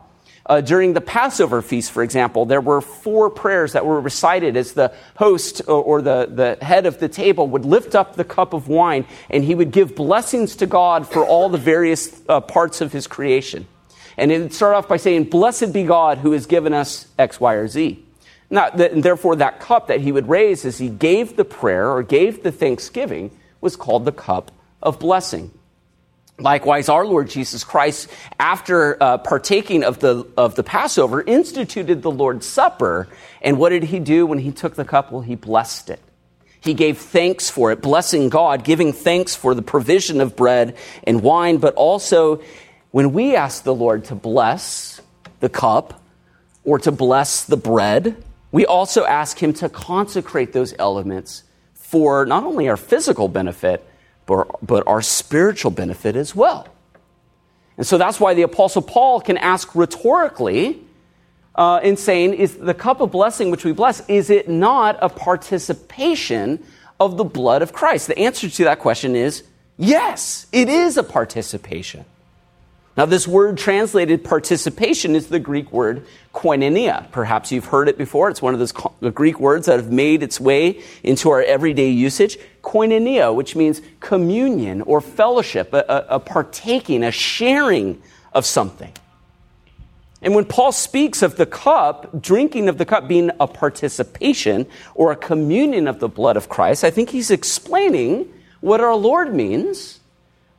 Uh, 0.47 0.61
during 0.61 0.95
the 0.95 1.01
Passover 1.01 1.63
feast, 1.63 1.93
for 1.93 2.03
example, 2.03 2.45
there 2.45 2.61
were 2.61 2.81
four 2.81 3.31
prayers 3.31 3.75
that 3.75 3.87
were 3.87 4.01
recited 4.01 4.57
as 4.57 4.73
the 4.73 4.93
host 5.15 5.63
or, 5.69 5.81
or 5.81 6.03
the, 6.03 6.29
the 6.29 6.65
head 6.65 6.87
of 6.87 6.99
the 6.99 7.09
table 7.09 7.47
would 7.47 7.65
lift 7.65 7.95
up 7.95 8.17
the 8.17 8.25
cup 8.25 8.53
of 8.53 8.67
wine 8.67 9.07
and 9.31 9.45
he 9.45 9.55
would 9.55 9.71
give 9.71 9.95
blessings 9.95 10.57
to 10.57 10.67
God 10.67 11.07
for 11.07 11.25
all 11.25 11.49
the 11.49 11.57
various 11.57 12.21
uh, 12.29 12.41
parts 12.41 12.81
of 12.81 12.93
his 12.93 13.07
creation. 13.07 13.69
And 14.17 14.31
it 14.31 14.41
would 14.41 14.53
start 14.53 14.75
off 14.75 14.89
by 14.89 14.97
saying, 14.97 15.25
Blessed 15.25 15.73
be 15.73 15.85
God 15.85 16.19
who 16.19 16.33
has 16.33 16.47
given 16.47 16.73
us 16.73 17.07
X, 17.19 17.41
Y, 17.41 17.55
or 17.55 17.69
Z. 17.69 18.05
Now, 18.51 18.69
and 18.69 19.03
therefore, 19.03 19.37
that 19.37 19.61
cup 19.61 19.89
that 19.89 20.01
he 20.01 20.13
would 20.13 20.29
raise 20.29 20.65
as 20.65 20.79
he 20.79 20.89
gave 20.89 21.37
the 21.37 21.45
prayer 21.45 21.91
or 21.91 22.03
gave 22.03 22.43
the 22.43 22.53
thanksgiving 22.53 23.31
was 23.61 23.77
called 23.77 24.05
the 24.05 24.13
cup 24.13 24.53
of 24.83 24.99
blessing. 24.99 25.51
Likewise, 26.39 26.89
our 26.89 27.07
Lord 27.07 27.31
Jesus 27.31 27.63
Christ, 27.63 28.09
after 28.41 29.01
uh, 29.01 29.19
partaking 29.19 29.85
of 29.85 30.01
the, 30.01 30.27
of 30.37 30.57
the 30.57 30.65
Passover, 30.65 31.23
instituted 31.23 32.03
the 32.03 32.11
Lord's 32.11 32.45
Supper. 32.45 33.09
And 33.41 33.57
what 33.57 33.71
did 33.71 33.85
he 33.85 34.01
do 34.01 34.27
when 34.27 34.39
he 34.39 34.51
took 34.51 34.75
the 34.75 34.85
cup? 34.85 35.13
Well, 35.13 35.23
he 35.23 35.37
blessed 35.37 35.91
it. 35.91 36.01
He 36.61 36.75
gave 36.75 36.99
thanks 36.99 37.51
for 37.51 37.73
it, 37.73 37.83
blessing 37.83 38.31
God, 38.31 38.65
giving 38.65 38.93
thanks 38.93 39.35
for 39.35 39.55
the 39.55 39.63
provision 39.63 40.21
of 40.21 40.35
bread 40.35 40.77
and 41.05 41.23
wine. 41.23 41.59
But 41.59 41.75
also, 41.75 42.43
when 42.95 43.13
we 43.13 43.35
ask 43.35 43.65
the 43.65 43.75
Lord 43.75 44.05
to 44.05 44.15
bless 44.15 45.01
the 45.41 45.49
cup 45.49 46.01
or 46.63 46.79
to 46.79 46.93
bless 46.93 47.43
the 47.43 47.57
bread, 47.57 48.15
we 48.53 48.67
also 48.67 49.05
ask 49.05 49.43
him 49.43 49.53
to 49.55 49.69
consecrate 49.69 50.53
those 50.53 50.73
elements 50.79 51.43
for 51.73 52.25
not 52.25 52.45
only 52.45 52.69
our 52.69 52.77
physical 52.77 53.27
benefit, 53.27 53.85
but, 54.27 54.47
but 54.65 54.87
our 54.87 55.03
spiritual 55.03 55.73
benefit 55.73 56.15
as 56.15 56.37
well. 56.37 56.69
And 57.77 57.85
so 57.85 57.99
that's 57.99 58.21
why 58.21 58.35
the 58.35 58.43
Apostle 58.43 58.83
Paul 58.83 59.21
can 59.21 59.39
ask 59.39 59.75
rhetorically 59.75 60.81
uh, 61.57 61.81
in 61.83 61.97
saying, 61.97 62.35
Is 62.35 62.57
the 62.59 62.75
cup 62.75 63.01
of 63.01 63.11
blessing 63.11 63.51
which 63.51 63.65
we 63.65 63.73
bless, 63.73 64.09
is 64.09 64.31
it 64.31 64.49
not 64.49 64.99
a 65.03 65.09
participation 65.09 66.65
of 67.01 67.17
the 67.17 67.25
blood 67.25 67.61
of 67.61 67.73
Christ? 67.73 68.07
The 68.07 68.21
answer 68.21 68.49
to 68.49 68.65
that 68.67 68.79
question 68.79 69.17
is 69.17 69.43
yes, 69.77 70.47
it 70.53 70.69
is 70.69 70.97
a 70.97 71.03
participation. 71.03 72.05
Now, 72.97 73.07
this 73.07 73.27
word 73.27 73.59
translated 73.59 74.23
participation 74.23 75.17
is 75.17 75.27
the 75.27 75.41
Greek 75.41 75.73
word 75.73 76.07
koinonia. 76.33 77.11
Perhaps 77.11 77.51
you've 77.51 77.65
heard 77.65 77.89
it 77.89 77.99
before. 77.99 78.31
It's 78.31 78.41
one 78.41 78.55
of 78.55 78.61
those 78.61 78.73
Greek 79.13 79.41
words 79.41 79.67
that 79.67 79.81
have 79.81 79.91
made 79.91 80.23
its 80.23 80.41
way 80.41 80.81
into 81.03 81.31
our 81.31 81.43
everyday 81.43 81.91
usage. 81.91 82.39
Koinonia, 82.63 83.35
which 83.35 83.57
means 83.57 83.83
communion 83.99 84.81
or 84.83 85.01
fellowship, 85.01 85.73
a, 85.73 86.07
a 86.09 86.21
partaking, 86.21 87.03
a 87.03 87.11
sharing 87.11 88.01
of 88.33 88.47
something. 88.47 88.93
And 90.23 90.35
when 90.35 90.45
Paul 90.45 90.71
speaks 90.71 91.21
of 91.21 91.37
the 91.37 91.47
cup, 91.47 92.23
drinking 92.23 92.69
of 92.69 92.79
the 92.79 92.87
cup 92.87 93.09
being 93.09 93.31
a 93.41 93.49
participation 93.49 94.67
or 94.95 95.11
a 95.11 95.17
communion 95.17 95.89
of 95.89 95.99
the 95.99 96.09
blood 96.09 96.37
of 96.37 96.49
Christ, 96.49 96.85
I 96.85 96.91
think 96.91 97.11
he's 97.11 97.31
explaining 97.31 98.33
what 98.61 98.81
our 98.81 98.95
Lord 98.95 99.35
means 99.35 100.01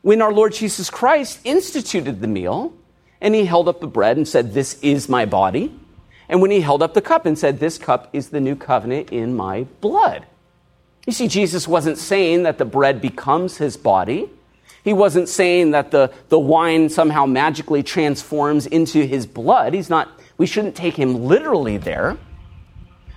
when 0.06 0.22
our 0.22 0.32
Lord 0.32 0.52
Jesus 0.52 0.88
Christ 0.88 1.40
instituted 1.42 2.20
the 2.20 2.28
meal 2.28 2.72
and 3.20 3.34
he 3.34 3.44
held 3.44 3.66
up 3.66 3.80
the 3.80 3.88
bread 3.88 4.16
and 4.16 4.28
said, 4.28 4.54
This 4.54 4.80
is 4.80 5.08
my 5.08 5.26
body. 5.26 5.76
And 6.28 6.40
when 6.40 6.52
he 6.52 6.60
held 6.60 6.80
up 6.80 6.94
the 6.94 7.02
cup 7.02 7.26
and 7.26 7.36
said, 7.36 7.58
This 7.58 7.76
cup 7.76 8.08
is 8.12 8.28
the 8.28 8.38
new 8.38 8.54
covenant 8.54 9.10
in 9.10 9.34
my 9.34 9.64
blood. 9.80 10.24
You 11.08 11.12
see, 11.12 11.26
Jesus 11.26 11.66
wasn't 11.66 11.98
saying 11.98 12.44
that 12.44 12.58
the 12.58 12.64
bread 12.64 13.00
becomes 13.00 13.56
his 13.56 13.76
body. 13.76 14.30
He 14.84 14.92
wasn't 14.92 15.28
saying 15.28 15.72
that 15.72 15.90
the, 15.90 16.12
the 16.28 16.38
wine 16.38 16.88
somehow 16.88 17.26
magically 17.26 17.82
transforms 17.82 18.64
into 18.64 19.04
his 19.04 19.26
blood. 19.26 19.74
He's 19.74 19.90
not, 19.90 20.08
we 20.38 20.46
shouldn't 20.46 20.76
take 20.76 20.94
him 20.94 21.24
literally 21.24 21.78
there. 21.78 22.16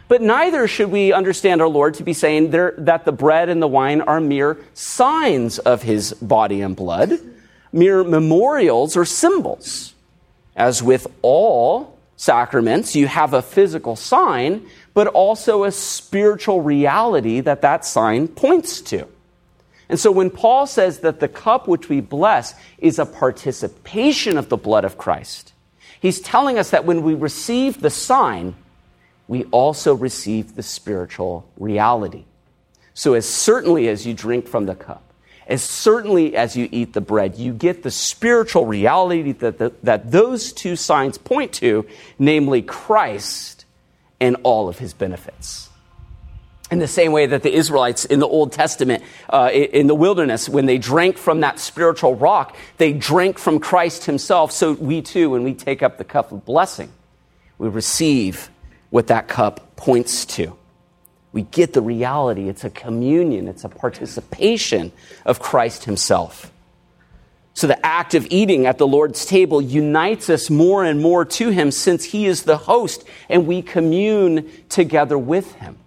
But 0.09 0.23
neither 0.23 0.67
should 0.67 0.89
we 0.89 1.13
understand 1.13 1.61
our 1.61 1.67
Lord 1.69 1.93
to 1.93 2.03
be 2.03 2.13
saying 2.13 2.49
there, 2.49 2.73
that 2.79 3.05
the 3.05 3.11
bread 3.11 3.47
and 3.47 3.61
the 3.61 3.67
wine 3.67 4.01
are 4.01 4.19
mere 4.19 4.57
signs 4.73 5.59
of 5.59 5.83
his 5.83 6.13
body 6.13 6.61
and 6.61 6.75
blood, 6.75 7.11
mere 7.71 8.03
memorials 8.03 8.97
or 8.97 9.05
symbols. 9.05 9.93
As 10.55 10.81
with 10.81 11.05
all 11.21 11.95
sacraments, 12.17 12.95
you 12.95 13.05
have 13.05 13.35
a 13.35 13.43
physical 13.43 13.95
sign, 13.95 14.65
but 14.95 15.05
also 15.05 15.63
a 15.63 15.71
spiritual 15.71 16.61
reality 16.61 17.39
that 17.41 17.61
that 17.61 17.85
sign 17.85 18.27
points 18.27 18.81
to. 18.81 19.07
And 19.89 19.99
so 19.99 20.11
when 20.11 20.31
Paul 20.31 20.65
says 20.65 20.99
that 20.99 21.19
the 21.19 21.27
cup 21.27 21.67
which 21.67 21.87
we 21.87 22.01
bless 22.01 22.55
is 22.79 22.97
a 22.97 23.05
participation 23.05 24.37
of 24.39 24.49
the 24.49 24.57
blood 24.57 24.85
of 24.85 24.97
Christ, 24.97 25.53
he's 26.01 26.19
telling 26.19 26.57
us 26.57 26.71
that 26.71 26.85
when 26.85 27.03
we 27.03 27.13
receive 27.13 27.79
the 27.79 27.91
sign, 27.91 28.55
we 29.29 29.43
also 29.51 29.93
receive 29.93 30.55
the 30.55 30.63
spiritual 30.63 31.47
reality. 31.59 32.25
So, 32.95 33.13
as 33.13 33.29
certainly 33.29 33.87
as 33.87 34.05
you 34.05 34.15
drink 34.15 34.47
from 34.47 34.65
the 34.65 34.73
cup, 34.73 35.03
as 35.45 35.61
certainly 35.61 36.35
as 36.35 36.57
you 36.57 36.67
eat 36.71 36.93
the 36.93 37.01
bread, 37.01 37.35
you 37.35 37.53
get 37.53 37.83
the 37.83 37.91
spiritual 37.91 38.65
reality 38.65 39.31
that, 39.33 39.59
the, 39.59 39.71
that 39.83 40.09
those 40.11 40.51
two 40.51 40.75
signs 40.75 41.19
point 41.19 41.53
to, 41.53 41.85
namely 42.17 42.63
Christ 42.63 43.65
and 44.19 44.35
all 44.41 44.67
of 44.67 44.79
his 44.79 44.95
benefits. 44.95 45.69
In 46.71 46.79
the 46.79 46.87
same 46.87 47.11
way 47.11 47.27
that 47.27 47.43
the 47.43 47.53
Israelites 47.53 48.05
in 48.05 48.19
the 48.19 48.27
Old 48.27 48.51
Testament, 48.51 49.03
uh, 49.29 49.51
in 49.53 49.85
the 49.85 49.95
wilderness, 49.95 50.49
when 50.49 50.65
they 50.65 50.79
drank 50.79 51.19
from 51.19 51.41
that 51.41 51.59
spiritual 51.59 52.15
rock, 52.15 52.57
they 52.77 52.93
drank 52.93 53.37
from 53.37 53.59
Christ 53.59 54.05
himself. 54.05 54.51
So 54.51 54.73
we 54.73 55.03
too, 55.03 55.29
when 55.29 55.43
we 55.43 55.53
take 55.53 55.83
up 55.83 55.99
the 55.99 56.03
cup 56.03 56.31
of 56.31 56.45
blessing, 56.45 56.91
we 57.59 57.69
receive 57.69 58.49
what 58.89 59.07
that 59.07 59.27
cup 59.27 59.75
points 59.75 60.25
to. 60.25 60.55
We 61.31 61.43
get 61.43 61.73
the 61.73 61.81
reality. 61.81 62.49
It's 62.49 62.63
a 62.63 62.69
communion, 62.69 63.47
it's 63.47 63.63
a 63.63 63.69
participation 63.69 64.91
of 65.25 65.39
Christ 65.39 65.85
Himself. 65.85 66.51
So 67.53 67.67
the 67.67 67.85
act 67.85 68.13
of 68.13 68.25
eating 68.29 68.65
at 68.65 68.77
the 68.77 68.87
Lord's 68.87 69.25
table 69.25 69.61
unites 69.61 70.29
us 70.29 70.49
more 70.49 70.83
and 70.83 71.01
more 71.01 71.25
to 71.25 71.49
Him 71.49 71.71
since 71.71 72.05
He 72.05 72.25
is 72.25 72.43
the 72.43 72.57
host 72.57 73.03
and 73.27 73.45
we 73.45 73.61
commune 73.61 74.49
together 74.69 75.17
with 75.17 75.53
Him. 75.55 75.77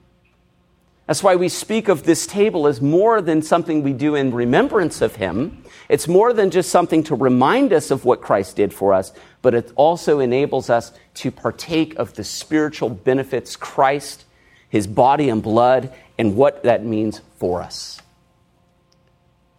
That's 1.12 1.23
why 1.23 1.37
we 1.37 1.50
speak 1.50 1.88
of 1.88 2.04
this 2.04 2.26
table 2.26 2.66
as 2.66 2.81
more 2.81 3.21
than 3.21 3.42
something 3.42 3.83
we 3.83 3.92
do 3.92 4.14
in 4.14 4.33
remembrance 4.33 5.02
of 5.02 5.16
Him. 5.16 5.62
It's 5.90 6.09
more 6.09 6.33
than 6.33 6.50
just 6.50 6.71
something 6.71 7.02
to 7.04 7.14
remind 7.14 7.75
us 7.75 7.90
of 7.90 8.07
what 8.07 8.23
Christ 8.23 8.57
did 8.57 8.73
for 8.73 8.95
us, 8.95 9.12
but 9.42 9.52
it 9.52 9.71
also 9.76 10.21
enables 10.21 10.71
us 10.71 10.90
to 11.16 11.31
partake 11.31 11.95
of 11.97 12.14
the 12.14 12.25
spiritual 12.25 12.88
benefits 12.88 13.57
Christ, 13.57 14.25
his 14.71 14.87
body 14.87 15.28
and 15.28 15.42
blood, 15.42 15.92
and 16.16 16.35
what 16.35 16.62
that 16.62 16.83
means 16.83 17.21
for 17.37 17.61
us. 17.61 18.00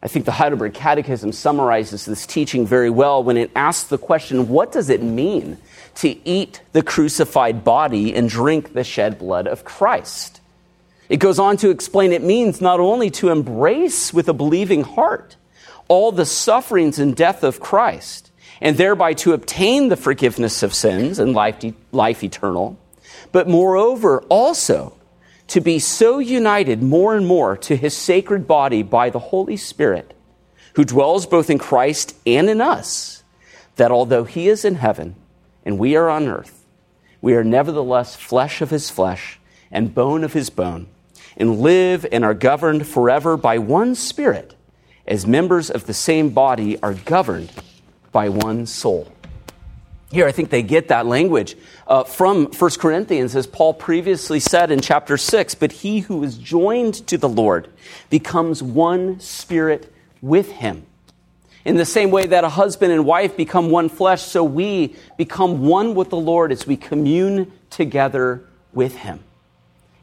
I 0.01 0.07
think 0.07 0.25
the 0.25 0.31
Heidelberg 0.31 0.73
Catechism 0.73 1.33
summarizes 1.33 2.05
this 2.05 2.25
teaching 2.25 2.65
very 2.65 2.89
well 2.89 3.23
when 3.23 3.37
it 3.37 3.51
asks 3.55 3.87
the 3.89 3.99
question 3.99 4.49
what 4.49 4.71
does 4.71 4.89
it 4.89 5.03
mean 5.03 5.59
to 5.97 6.17
eat 6.27 6.61
the 6.71 6.81
crucified 6.81 7.63
body 7.63 8.15
and 8.15 8.27
drink 8.27 8.73
the 8.73 8.83
shed 8.83 9.19
blood 9.19 9.45
of 9.45 9.63
Christ? 9.63 10.39
It 11.13 11.19
goes 11.19 11.37
on 11.37 11.57
to 11.57 11.69
explain 11.69 12.11
it 12.11 12.23
means 12.23 12.59
not 12.59 12.79
only 12.79 13.11
to 13.11 13.29
embrace 13.29 14.11
with 14.11 14.27
a 14.29 14.33
believing 14.33 14.81
heart 14.81 15.35
all 15.87 16.11
the 16.11 16.25
sufferings 16.25 16.97
and 16.97 17.15
death 17.15 17.43
of 17.43 17.59
Christ, 17.59 18.31
and 18.59 18.77
thereby 18.77 19.13
to 19.21 19.33
obtain 19.33 19.89
the 19.89 19.95
forgiveness 19.95 20.63
of 20.63 20.73
sins 20.73 21.19
and 21.19 21.35
life, 21.35 21.63
life 21.91 22.23
eternal, 22.23 22.79
but 23.31 23.47
moreover 23.47 24.23
also 24.23 24.97
to 25.49 25.61
be 25.61 25.77
so 25.77 26.17
united 26.17 26.81
more 26.81 27.15
and 27.15 27.27
more 27.27 27.57
to 27.57 27.75
his 27.75 27.95
sacred 27.95 28.47
body 28.47 28.81
by 28.81 29.11
the 29.11 29.19
Holy 29.19 29.55
Spirit, 29.55 30.15
who 30.73 30.83
dwells 30.83 31.27
both 31.27 31.51
in 31.51 31.59
Christ 31.59 32.15
and 32.25 32.49
in 32.49 32.59
us, 32.59 33.23
that 33.75 33.91
although 33.91 34.23
he 34.23 34.49
is 34.49 34.65
in 34.65 34.73
heaven 34.73 35.15
and 35.63 35.77
we 35.77 35.95
are 35.95 36.09
on 36.09 36.27
earth, 36.27 36.65
we 37.21 37.35
are 37.35 37.43
nevertheless 37.43 38.15
flesh 38.15 38.63
of 38.63 38.71
his 38.71 38.89
flesh 38.89 39.39
and 39.71 39.93
bone 39.93 40.23
of 40.23 40.33
his 40.33 40.49
bone, 40.49 40.87
and 41.37 41.59
live 41.59 42.05
and 42.11 42.23
are 42.23 42.33
governed 42.33 42.87
forever 42.87 43.37
by 43.37 43.57
one 43.57 43.95
Spirit, 43.95 44.55
as 45.07 45.27
members 45.27 45.69
of 45.69 45.85
the 45.85 45.93
same 45.93 46.29
body 46.29 46.81
are 46.81 46.93
governed 46.93 47.51
by 48.11 48.29
one 48.29 48.65
soul. 48.65 49.11
Here, 50.13 50.27
I 50.27 50.31
think 50.31 50.51
they 50.51 50.61
get 50.61 50.89
that 50.89 51.07
language 51.07 51.55
uh, 51.87 52.03
from 52.03 52.45
1 52.45 52.71
Corinthians, 52.77 53.35
as 53.35 53.47
Paul 53.47 53.73
previously 53.73 54.39
said 54.39 54.69
in 54.69 54.79
chapter 54.79 55.17
6. 55.17 55.55
But 55.55 55.71
he 55.71 56.01
who 56.01 56.23
is 56.23 56.37
joined 56.37 57.07
to 57.07 57.17
the 57.17 57.27
Lord 57.27 57.69
becomes 58.11 58.61
one 58.61 59.19
spirit 59.19 59.91
with 60.21 60.51
him. 60.51 60.85
In 61.65 61.77
the 61.77 61.85
same 61.85 62.11
way 62.11 62.27
that 62.27 62.43
a 62.43 62.49
husband 62.49 62.91
and 62.91 63.05
wife 63.05 63.35
become 63.35 63.71
one 63.71 63.89
flesh, 63.89 64.21
so 64.21 64.43
we 64.43 64.95
become 65.17 65.65
one 65.65 65.95
with 65.95 66.11
the 66.11 66.17
Lord 66.17 66.51
as 66.51 66.67
we 66.67 66.77
commune 66.77 67.51
together 67.71 68.43
with 68.71 68.95
him. 68.95 69.23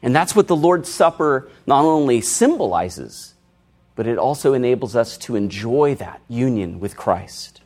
And 0.01 0.15
that's 0.15 0.35
what 0.35 0.47
the 0.47 0.55
Lord's 0.55 0.89
Supper 0.89 1.49
not 1.67 1.85
only 1.85 2.21
symbolizes, 2.21 3.35
but 3.95 4.07
it 4.07 4.17
also 4.17 4.53
enables 4.53 4.95
us 4.95 5.17
to 5.19 5.35
enjoy 5.35 5.95
that 5.95 6.21
union 6.27 6.79
with 6.79 6.97
Christ. 6.97 7.61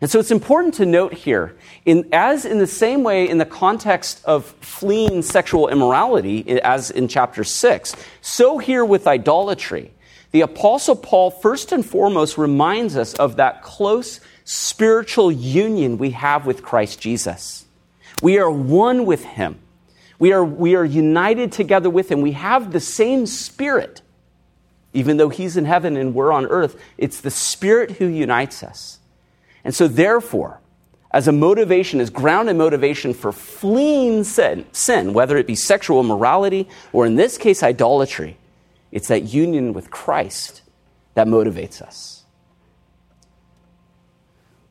And 0.00 0.10
so 0.10 0.18
it's 0.18 0.30
important 0.30 0.74
to 0.74 0.86
note 0.86 1.14
here, 1.14 1.56
in, 1.84 2.08
as 2.12 2.44
in 2.44 2.58
the 2.58 2.66
same 2.66 3.02
way 3.02 3.28
in 3.28 3.38
the 3.38 3.46
context 3.46 4.22
of 4.24 4.44
fleeing 4.60 5.22
sexual 5.22 5.68
immorality, 5.68 6.60
as 6.60 6.90
in 6.90 7.08
chapter 7.08 7.44
6, 7.44 7.96
so 8.20 8.58
here 8.58 8.84
with 8.84 9.06
idolatry. 9.06 9.92
The 10.32 10.42
Apostle 10.42 10.96
Paul, 10.96 11.30
first 11.30 11.72
and 11.72 11.84
foremost, 11.84 12.36
reminds 12.36 12.96
us 12.96 13.14
of 13.14 13.36
that 13.36 13.62
close 13.62 14.20
spiritual 14.44 15.32
union 15.32 15.96
we 15.96 16.10
have 16.10 16.44
with 16.44 16.62
Christ 16.62 17.00
Jesus. 17.00 17.64
We 18.22 18.38
are 18.38 18.50
one 18.50 19.06
with 19.06 19.24
Him. 19.24 19.58
We 20.18 20.32
are, 20.32 20.44
we 20.44 20.74
are 20.74 20.84
united 20.84 21.52
together 21.52 21.90
with 21.90 22.10
Him. 22.10 22.20
We 22.20 22.32
have 22.32 22.72
the 22.72 22.80
same 22.80 23.26
Spirit. 23.26 24.02
Even 24.92 25.18
though 25.18 25.28
He's 25.28 25.56
in 25.56 25.64
heaven 25.64 25.96
and 25.96 26.14
we're 26.14 26.32
on 26.32 26.46
earth, 26.46 26.80
it's 26.96 27.20
the 27.20 27.30
Spirit 27.30 27.92
who 27.92 28.06
unites 28.06 28.62
us. 28.62 28.98
And 29.64 29.74
so, 29.74 29.88
therefore, 29.88 30.60
as 31.10 31.28
a 31.28 31.32
motivation, 31.32 32.00
as 32.00 32.10
ground 32.10 32.48
and 32.48 32.58
motivation 32.58 33.14
for 33.14 33.32
fleeing 33.32 34.24
sin, 34.24 34.66
sin, 34.72 35.12
whether 35.12 35.36
it 35.36 35.46
be 35.46 35.54
sexual 35.54 36.00
immorality 36.00 36.68
or 36.92 37.06
in 37.06 37.16
this 37.16 37.38
case, 37.38 37.62
idolatry, 37.62 38.36
it's 38.92 39.08
that 39.08 39.24
union 39.24 39.72
with 39.72 39.90
Christ 39.90 40.62
that 41.14 41.26
motivates 41.26 41.82
us. 41.82 42.24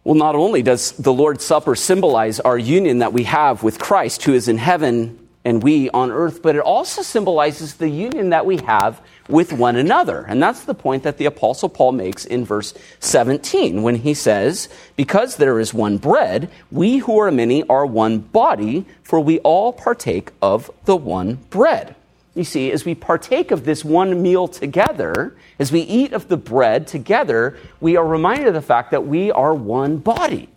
Well, 0.03 0.15
not 0.15 0.35
only 0.35 0.61
does 0.61 0.91
the 0.91 1.11
Lord's 1.11 1.43
Supper 1.43 1.75
symbolize 1.75 2.39
our 2.39 2.57
union 2.57 2.99
that 2.99 3.11
we 3.11 3.23
have 3.23 3.63
with 3.63 3.79
Christ, 3.79 4.23
who 4.23 4.33
is 4.33 4.47
in 4.47 4.59
heaven 4.59 5.25
and 5.45 5.61
we 5.61 5.91
on 5.91 6.11
earth, 6.11 6.41
but 6.41 6.55
it 6.55 6.61
also 6.61 7.03
symbolizes 7.03 7.75
the 7.75 7.87
union 7.87 8.31
that 8.31 8.47
we 8.47 8.57
have 8.57 8.99
with 9.29 9.53
one 9.53 9.75
another. 9.75 10.25
And 10.27 10.41
that's 10.41 10.63
the 10.63 10.73
point 10.73 11.03
that 11.03 11.19
the 11.19 11.25
Apostle 11.25 11.69
Paul 11.69 11.91
makes 11.91 12.25
in 12.25 12.43
verse 12.43 12.73
17 12.99 13.83
when 13.83 13.95
he 13.97 14.15
says, 14.15 14.67
Because 14.95 15.37
there 15.37 15.59
is 15.59 15.73
one 15.73 15.97
bread, 15.97 16.49
we 16.71 16.97
who 16.97 17.19
are 17.19 17.31
many 17.31 17.63
are 17.67 17.85
one 17.85 18.19
body, 18.19 18.85
for 19.03 19.19
we 19.19 19.39
all 19.39 19.71
partake 19.71 20.31
of 20.41 20.71
the 20.85 20.95
one 20.95 21.35
bread. 21.51 21.95
You 22.33 22.43
see, 22.43 22.71
as 22.71 22.83
we 22.83 22.95
partake 22.95 23.51
of 23.51 23.63
this 23.63 23.85
one 23.85 24.21
meal 24.21 24.47
together, 24.47 25.37
as 25.57 25.71
we 25.71 25.81
eat 25.81 26.11
of 26.11 26.27
the 26.27 26.35
bread 26.35 26.87
together, 26.87 27.57
we 27.79 27.95
are 27.95 28.05
reminded 28.05 28.47
of 28.47 28.55
the 28.55 28.61
fact 28.61 28.91
that 28.91 29.07
we 29.07 29.31
are 29.31 29.53
one 29.53 29.97
body 29.97 30.49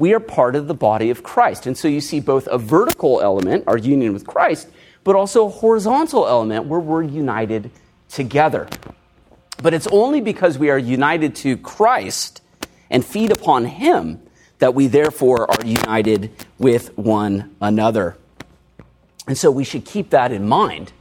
we 0.00 0.14
are 0.14 0.18
part 0.18 0.56
of 0.56 0.66
the 0.66 0.72
body 0.72 1.10
of 1.10 1.22
Christ. 1.22 1.66
And 1.66 1.76
so 1.76 1.86
you 1.86 2.00
see 2.00 2.20
both 2.20 2.46
a 2.46 2.56
vertical 2.56 3.20
element, 3.20 3.64
our 3.66 3.76
union 3.76 4.14
with 4.14 4.26
Christ, 4.26 4.66
but 5.04 5.14
also 5.14 5.44
a 5.44 5.50
horizontal 5.50 6.26
element 6.26 6.64
where 6.64 6.80
we're 6.80 7.02
united 7.02 7.70
together. 8.08 8.66
But 9.62 9.74
it's 9.74 9.86
only 9.88 10.22
because 10.22 10.56
we 10.56 10.70
are 10.70 10.78
united 10.78 11.36
to 11.36 11.58
Christ 11.58 12.40
and 12.88 13.04
feed 13.04 13.30
upon 13.30 13.66
Him 13.66 14.22
that 14.58 14.72
we 14.72 14.86
therefore 14.86 15.50
are 15.50 15.66
united 15.66 16.30
with 16.58 16.96
one 16.96 17.54
another. 17.60 18.16
And 19.26 19.36
so 19.36 19.50
we 19.50 19.64
should 19.64 19.84
keep 19.84 20.08
that 20.10 20.32
in 20.32 20.48
mind 20.48 20.94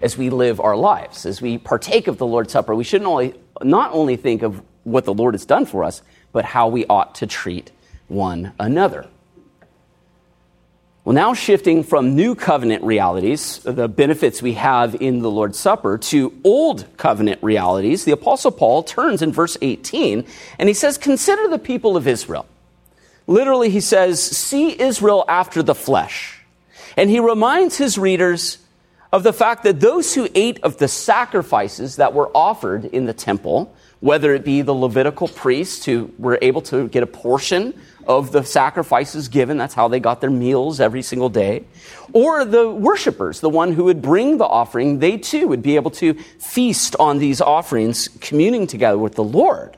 as 0.00 0.16
we 0.16 0.30
live 0.30 0.58
our 0.58 0.74
lives. 0.74 1.26
As 1.26 1.42
we 1.42 1.58
partake 1.58 2.06
of 2.06 2.16
the 2.16 2.26
Lord's 2.26 2.52
Supper, 2.54 2.74
we 2.74 2.84
should 2.84 3.02
not 3.02 3.10
only, 3.10 3.34
not 3.62 3.92
only 3.92 4.16
think 4.16 4.40
of 4.40 4.62
what 4.84 5.04
the 5.04 5.12
Lord 5.12 5.34
has 5.34 5.44
done 5.44 5.66
for 5.66 5.84
us, 5.84 6.00
but 6.32 6.46
how 6.46 6.68
we 6.68 6.86
ought 6.86 7.14
to 7.16 7.26
treat 7.26 7.72
one 8.08 8.52
another. 8.58 9.06
Well, 11.08 11.14
now 11.14 11.32
shifting 11.32 11.84
from 11.84 12.16
new 12.16 12.34
covenant 12.34 12.84
realities, 12.84 13.60
the 13.60 13.88
benefits 13.88 14.42
we 14.42 14.52
have 14.54 14.94
in 15.00 15.20
the 15.20 15.30
Lord's 15.30 15.58
Supper, 15.58 15.96
to 15.96 16.38
old 16.44 16.84
covenant 16.98 17.42
realities, 17.42 18.04
the 18.04 18.12
Apostle 18.12 18.50
Paul 18.50 18.82
turns 18.82 19.22
in 19.22 19.32
verse 19.32 19.56
18 19.62 20.26
and 20.58 20.68
he 20.68 20.74
says, 20.74 20.98
Consider 20.98 21.48
the 21.48 21.58
people 21.58 21.96
of 21.96 22.06
Israel. 22.06 22.44
Literally, 23.26 23.70
he 23.70 23.80
says, 23.80 24.22
See 24.22 24.78
Israel 24.78 25.24
after 25.28 25.62
the 25.62 25.74
flesh. 25.74 26.42
And 26.94 27.08
he 27.08 27.20
reminds 27.20 27.78
his 27.78 27.96
readers 27.96 28.58
of 29.10 29.22
the 29.22 29.32
fact 29.32 29.62
that 29.62 29.80
those 29.80 30.14
who 30.14 30.28
ate 30.34 30.62
of 30.62 30.76
the 30.76 30.88
sacrifices 30.88 31.96
that 31.96 32.12
were 32.12 32.30
offered 32.36 32.84
in 32.84 33.06
the 33.06 33.14
temple, 33.14 33.74
whether 34.00 34.34
it 34.34 34.44
be 34.44 34.60
the 34.60 34.74
Levitical 34.74 35.28
priests 35.28 35.86
who 35.86 36.12
were 36.18 36.38
able 36.42 36.60
to 36.62 36.88
get 36.88 37.02
a 37.02 37.06
portion 37.06 37.72
of 38.08 38.32
the 38.32 38.42
sacrifices 38.42 39.28
given. 39.28 39.58
That's 39.58 39.74
how 39.74 39.86
they 39.86 40.00
got 40.00 40.22
their 40.22 40.30
meals 40.30 40.80
every 40.80 41.02
single 41.02 41.28
day. 41.28 41.64
Or 42.14 42.46
the 42.46 42.68
worshipers, 42.70 43.40
the 43.40 43.50
one 43.50 43.72
who 43.72 43.84
would 43.84 44.00
bring 44.00 44.38
the 44.38 44.46
offering, 44.46 44.98
they 44.98 45.18
too 45.18 45.46
would 45.48 45.62
be 45.62 45.76
able 45.76 45.90
to 45.92 46.14
feast 46.14 46.96
on 46.98 47.18
these 47.18 47.42
offerings, 47.42 48.08
communing 48.20 48.66
together 48.66 48.96
with 48.96 49.14
the 49.14 49.22
Lord. 49.22 49.76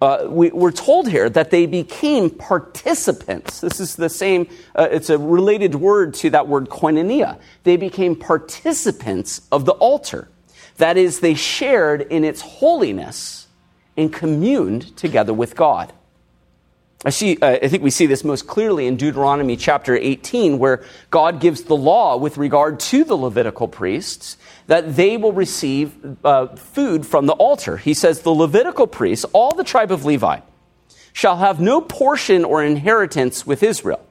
Uh, 0.00 0.26
we, 0.30 0.50
are 0.50 0.70
told 0.70 1.08
here 1.08 1.28
that 1.28 1.50
they 1.50 1.66
became 1.66 2.30
participants. 2.30 3.60
This 3.60 3.80
is 3.80 3.96
the 3.96 4.08
same, 4.08 4.48
uh, 4.74 4.88
it's 4.90 5.10
a 5.10 5.18
related 5.18 5.74
word 5.74 6.14
to 6.14 6.30
that 6.30 6.48
word 6.48 6.68
koinonia. 6.68 7.38
They 7.64 7.76
became 7.76 8.14
participants 8.14 9.42
of 9.52 9.66
the 9.66 9.72
altar. 9.72 10.28
That 10.76 10.96
is, 10.96 11.20
they 11.20 11.34
shared 11.34 12.02
in 12.02 12.24
its 12.24 12.40
holiness 12.40 13.48
and 13.96 14.10
communed 14.10 14.96
together 14.96 15.34
with 15.34 15.54
God. 15.54 15.92
I, 17.02 17.10
see, 17.10 17.38
uh, 17.40 17.58
I 17.62 17.68
think 17.68 17.82
we 17.82 17.90
see 17.90 18.04
this 18.04 18.24
most 18.24 18.46
clearly 18.46 18.86
in 18.86 18.96
Deuteronomy 18.96 19.56
chapter 19.56 19.96
18, 19.96 20.58
where 20.58 20.84
God 21.10 21.40
gives 21.40 21.62
the 21.62 21.76
law 21.76 22.18
with 22.18 22.36
regard 22.36 22.78
to 22.80 23.04
the 23.04 23.16
Levitical 23.16 23.68
priests 23.68 24.36
that 24.66 24.96
they 24.96 25.16
will 25.16 25.32
receive 25.32 25.94
uh, 26.24 26.48
food 26.48 27.06
from 27.06 27.24
the 27.24 27.32
altar. 27.32 27.78
He 27.78 27.94
says, 27.94 28.20
The 28.20 28.30
Levitical 28.30 28.86
priests, 28.86 29.24
all 29.32 29.54
the 29.54 29.64
tribe 29.64 29.90
of 29.90 30.04
Levi, 30.04 30.40
shall 31.14 31.38
have 31.38 31.58
no 31.58 31.80
portion 31.80 32.44
or 32.44 32.62
inheritance 32.62 33.46
with 33.46 33.62
Israel. 33.62 34.06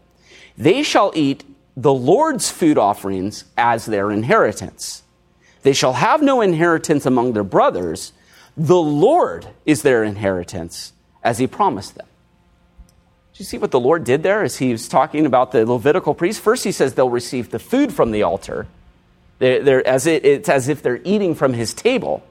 They 0.57 0.81
shall 0.81 1.11
eat 1.13 1.43
the 1.77 1.93
Lord's 1.93 2.49
food 2.49 2.79
offerings 2.79 3.45
as 3.55 3.85
their 3.85 4.11
inheritance. 4.11 5.03
They 5.61 5.73
shall 5.73 5.93
have 5.93 6.23
no 6.23 6.41
inheritance 6.41 7.05
among 7.05 7.33
their 7.33 7.43
brothers. 7.43 8.13
The 8.57 8.81
Lord 8.81 9.47
is 9.65 9.83
their 9.83 10.03
inheritance, 10.03 10.93
as 11.23 11.37
he 11.37 11.45
promised 11.45 11.93
them 11.95 12.07
you 13.39 13.45
see 13.45 13.57
what 13.57 13.71
the 13.71 13.79
Lord 13.79 14.03
did 14.03 14.21
there 14.21 14.43
as 14.43 14.57
he 14.57 14.71
was 14.71 14.87
talking 14.87 15.25
about 15.25 15.51
the 15.51 15.65
Levitical 15.65 16.13
priests? 16.13 16.41
First, 16.41 16.63
he 16.63 16.71
says 16.71 16.93
they'll 16.93 17.09
receive 17.09 17.51
the 17.51 17.59
food 17.59 17.93
from 17.93 18.11
the 18.11 18.23
altar. 18.23 18.67
They're, 19.39 19.63
they're, 19.63 19.87
as 19.87 20.05
it, 20.05 20.25
it's 20.25 20.49
as 20.49 20.67
if 20.67 20.83
they're 20.83 21.01
eating 21.03 21.35
from 21.35 21.53
his 21.53 21.73
table. 21.73 22.23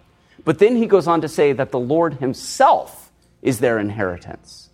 But 0.45 0.59
then 0.59 0.77
he 0.77 0.87
goes 0.87 1.07
on 1.07 1.23
to 1.23 1.29
say 1.29 1.53
that 1.53 1.71
the 1.71 1.79
Lord 1.79 2.15
himself 2.15 3.11
is 3.43 3.61
their 3.61 3.79
inheritance. 3.79 4.69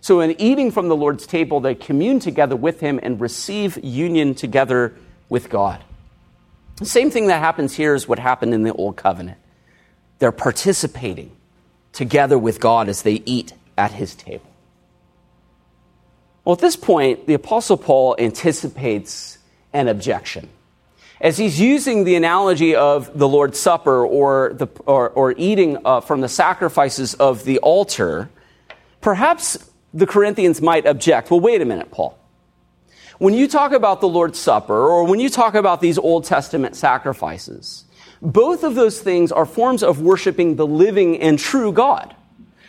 So, 0.00 0.20
in 0.20 0.40
eating 0.40 0.70
from 0.70 0.88
the 0.88 0.96
Lord's 0.96 1.26
table, 1.26 1.60
they 1.60 1.74
commune 1.74 2.20
together 2.20 2.56
with 2.56 2.80
him 2.80 2.98
and 3.02 3.20
receive 3.20 3.78
union 3.84 4.34
together 4.34 4.94
with 5.28 5.50
God. 5.50 5.84
The 6.76 6.86
same 6.86 7.10
thing 7.10 7.26
that 7.26 7.40
happens 7.40 7.74
here 7.74 7.94
is 7.94 8.08
what 8.08 8.18
happened 8.18 8.54
in 8.54 8.62
the 8.62 8.72
Old 8.72 8.96
Covenant. 8.96 9.38
They're 10.18 10.32
participating 10.32 11.36
together 11.92 12.38
with 12.38 12.60
God 12.60 12.88
as 12.88 13.02
they 13.02 13.22
eat 13.26 13.52
at 13.76 13.92
his 13.92 14.14
table. 14.14 14.49
Well, 16.44 16.54
at 16.54 16.60
this 16.60 16.76
point, 16.76 17.26
the 17.26 17.34
Apostle 17.34 17.76
Paul 17.76 18.16
anticipates 18.18 19.38
an 19.72 19.88
objection. 19.88 20.48
As 21.20 21.36
he's 21.36 21.60
using 21.60 22.04
the 22.04 22.14
analogy 22.14 22.74
of 22.74 23.16
the 23.18 23.28
Lord's 23.28 23.60
Supper 23.60 24.06
or, 24.06 24.54
the, 24.54 24.66
or, 24.86 25.10
or 25.10 25.34
eating 25.36 25.76
uh, 25.84 26.00
from 26.00 26.22
the 26.22 26.28
sacrifices 26.28 27.12
of 27.14 27.44
the 27.44 27.58
altar, 27.58 28.30
perhaps 29.02 29.70
the 29.92 30.06
Corinthians 30.06 30.62
might 30.62 30.86
object. 30.86 31.30
Well, 31.30 31.40
wait 31.40 31.60
a 31.60 31.66
minute, 31.66 31.90
Paul. 31.90 32.18
When 33.18 33.34
you 33.34 33.48
talk 33.48 33.72
about 33.72 34.00
the 34.00 34.08
Lord's 34.08 34.38
Supper 34.38 34.88
or 34.88 35.04
when 35.04 35.20
you 35.20 35.28
talk 35.28 35.54
about 35.54 35.82
these 35.82 35.98
Old 35.98 36.24
Testament 36.24 36.74
sacrifices, 36.74 37.84
both 38.22 38.64
of 38.64 38.74
those 38.74 39.00
things 39.00 39.30
are 39.30 39.44
forms 39.44 39.82
of 39.82 40.00
worshiping 40.00 40.56
the 40.56 40.66
living 40.66 41.20
and 41.20 41.38
true 41.38 41.70
God. 41.70 42.14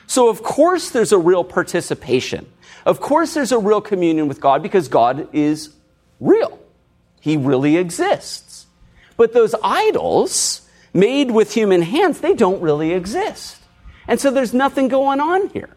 So, 0.07 0.27
of 0.27 0.43
course, 0.43 0.89
there's 0.89 1.13
a 1.13 1.17
real 1.17 1.45
participation. 1.45 2.45
Of 2.86 3.00
course, 3.00 3.34
there's 3.34 3.52
a 3.52 3.60
real 3.60 3.82
communion 3.82 4.28
with 4.28 4.41
God 4.41 4.63
because 4.63 4.88
God 4.88 5.28
is 5.34 5.76
real. 6.20 6.60
He 7.20 7.38
really 7.38 7.78
exists. 7.78 8.65
But 9.17 9.34
those 9.34 9.54
idols 9.63 10.67
made 10.94 11.32
with 11.32 11.54
human 11.54 11.82
hands, 11.82 12.22
they 12.22 12.34
don't 12.34 12.62
really 12.62 12.94
exist. 12.94 13.58
And 14.08 14.20
so 14.20 14.32
there's 14.32 14.54
nothing 14.54 14.88
going 14.88 15.20
on 15.20 15.50
here. 15.50 15.70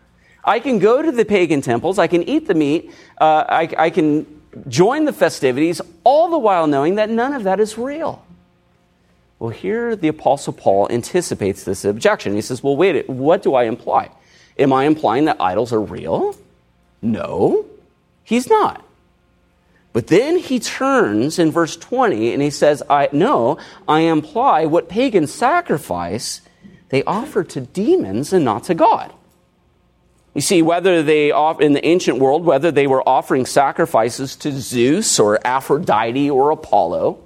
I 0.45 0.61
can 0.61 0.79
go 0.79 1.01
to 1.03 1.13
the 1.13 1.25
pagan 1.25 1.63
temples, 1.63 1.99
I 1.99 2.07
can 2.07 2.23
eat 2.23 2.47
the 2.47 2.55
meat, 2.55 2.91
uh, 3.19 3.45
I, 3.49 3.69
I 3.79 3.91
can 3.91 4.27
join 4.69 5.05
the 5.05 5.13
festivities, 5.13 5.81
all 6.05 6.31
the 6.31 6.39
while 6.39 6.67
knowing 6.67 6.97
that 6.97 7.11
none 7.11 7.33
of 7.33 7.45
that 7.45 7.61
is 7.61 7.79
real. 7.79 8.25
Well, 9.39 9.51
here 9.51 9.97
the 9.97 10.09
Apostle 10.09 10.53
Paul 10.53 10.89
anticipates 10.91 11.65
this 11.65 11.85
objection. 11.85 12.35
He 12.35 12.41
says, 12.41 12.63
Well, 12.63 12.77
wait, 12.77 13.09
what 13.09 13.43
do 13.43 13.55
I 13.55 13.65
imply? 13.65 14.11
Am 14.59 14.73
I 14.73 14.85
implying 14.85 15.25
that 15.25 15.41
idols 15.41 15.73
are 15.73 15.81
real? 15.81 16.37
No, 17.05 17.67
he's 18.25 18.49
not. 18.49 18.85
But 19.93 20.09
then 20.09 20.39
he 20.39 20.59
turns 20.59 21.39
in 21.39 21.53
verse 21.53 21.77
20 21.77 22.33
and 22.33 22.43
he 22.43 22.51
says, 22.51 22.83
I 22.91 23.09
no, 23.13 23.59
I 23.87 24.01
imply 24.01 24.67
what 24.67 24.89
pagan 24.89 25.29
sacrifice 25.29 26.41
they 26.89 27.05
offer 27.05 27.45
to 27.45 27.61
demons 27.61 28.33
and 28.33 28.45
not 28.45 28.65
to 28.65 28.75
God. 28.75 29.13
You 30.35 30.41
see, 30.41 30.63
whether 30.63 31.03
they, 31.03 31.31
in 31.61 31.75
the 31.75 31.87
ancient 31.87 32.19
world, 32.19 32.45
whether 32.45 32.73
they 32.73 32.89
were 32.89 33.09
offering 33.09 33.47
sacrifices 33.47 34.35
to 34.37 34.51
Zeus 34.51 35.21
or 35.21 35.39
Aphrodite 35.47 36.29
or 36.29 36.51
Apollo, 36.51 37.21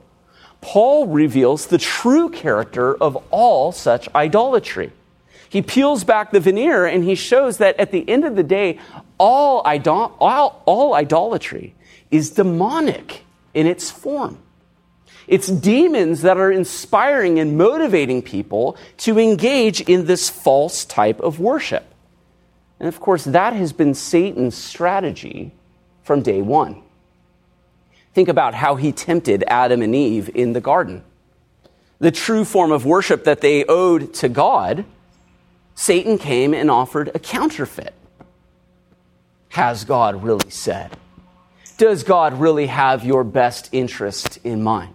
Paul 0.61 1.07
reveals 1.07 1.67
the 1.67 1.79
true 1.79 2.29
character 2.29 2.95
of 2.95 3.17
all 3.31 3.73
such 3.73 4.09
idolatry. 4.15 4.93
He 5.49 5.63
peels 5.63 6.05
back 6.05 6.33
the 6.33 6.41
veneer 6.41 6.85
and 6.85 7.03
he 7.03 7.15
shows 7.15 7.57
that 7.59 7.81
at 7.81 7.93
the 7.93 8.07
end 8.07 8.27
of 8.27 8.37
the 8.37 8.43
day, 8.43 8.79
all, 9.19 9.63
idol- 9.65 10.17
all, 10.21 10.63
all 10.67 10.95
idolatry 10.95 11.75
is 12.11 12.31
demonic 12.31 13.25
in 13.55 13.67
its 13.67 13.91
form. 13.91 14.39
It's 15.27 15.49
demons 15.49 16.23
that 16.23 16.39
are 16.39 16.51
inspiring 16.51 17.39
and 17.39 17.59
motivating 17.59 18.23
people 18.23 18.77
to 18.99 19.19
engage 19.19 19.83
in 19.83 20.07
this 20.07 20.31
false 20.31 20.85
type 20.85 21.21
of 21.21 21.39
worship. 21.39 21.85
And 22.81 22.89
of 22.89 23.01
course, 23.01 23.25
that 23.25 23.53
has 23.53 23.73
been 23.73 23.93
Satan's 23.93 24.57
strategy 24.57 25.53
from 26.03 26.23
day 26.23 26.41
one. 26.41 26.83
Think 28.15 28.29
about 28.29 28.55
how 28.55 28.77
he 28.77 28.91
tempted 28.91 29.45
Adam 29.47 29.83
and 29.83 29.95
Eve 29.95 30.31
in 30.35 30.55
the 30.55 30.61
garden. 30.61 31.05
The 31.99 32.11
true 32.11 32.45
form 32.45 32.73
of 32.73 32.87
worship 32.87 33.25
that 33.25 33.43
they 33.43 33.65
owed 33.65 34.15
to 34.15 34.29
God 34.29 34.85
Satan 35.79 36.19
came 36.19 36.55
and 36.55 36.73
offered 36.73 37.13
a 37.15 37.21
counterfeit. 37.21 37.95
Has 39.59 39.83
God 39.85 40.23
really 40.23 40.51
said? 40.51 40.97
does 41.79 42.05
God 42.05 42.39
really 42.39 42.69
have 42.69 43.05
your 43.05 43.25
best 43.25 43.71
interest 43.73 44.39
in 44.45 44.63
mind? 44.63 44.95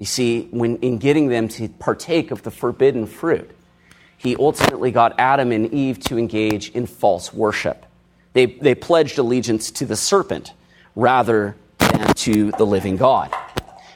You 0.00 0.06
see, 0.06 0.48
when 0.50 0.78
in 0.78 0.98
getting 0.98 1.28
them 1.28 1.46
to 1.50 1.68
partake 1.68 2.32
of 2.32 2.42
the 2.42 2.50
forbidden 2.50 3.06
fruit, 3.06 3.48
he 4.18 4.34
ultimately 4.34 4.90
got 4.90 5.14
Adam 5.16 5.52
and 5.52 5.72
Eve 5.72 6.00
to 6.06 6.18
engage 6.18 6.70
in 6.70 6.86
false 6.86 7.32
worship. 7.32 7.86
They, 8.32 8.46
they 8.46 8.74
pledged 8.74 9.18
allegiance 9.18 9.70
to 9.72 9.86
the 9.86 9.94
serpent 9.94 10.52
rather 10.96 11.54
than 11.78 12.14
to 12.14 12.50
the 12.52 12.64
living 12.64 12.96
God. 12.96 13.32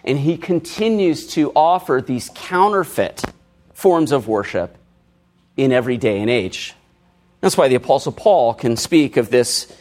And 0.05 0.17
he 0.17 0.37
continues 0.37 1.27
to 1.35 1.51
offer 1.57 2.01
these 2.07 2.31
counterfeit 2.37 3.25
forms 3.73 4.13
of 4.13 4.29
worship 4.29 4.77
in 5.57 5.73
every 5.73 5.97
day 5.97 6.21
and 6.21 6.31
age. 6.31 6.75
That's 7.47 7.57
why 7.57 7.69
the 7.69 7.77
Apostle 7.77 8.11
Paul 8.11 8.55
can 8.55 8.77
speak 8.77 9.17
of 9.17 9.31
this 9.31 9.73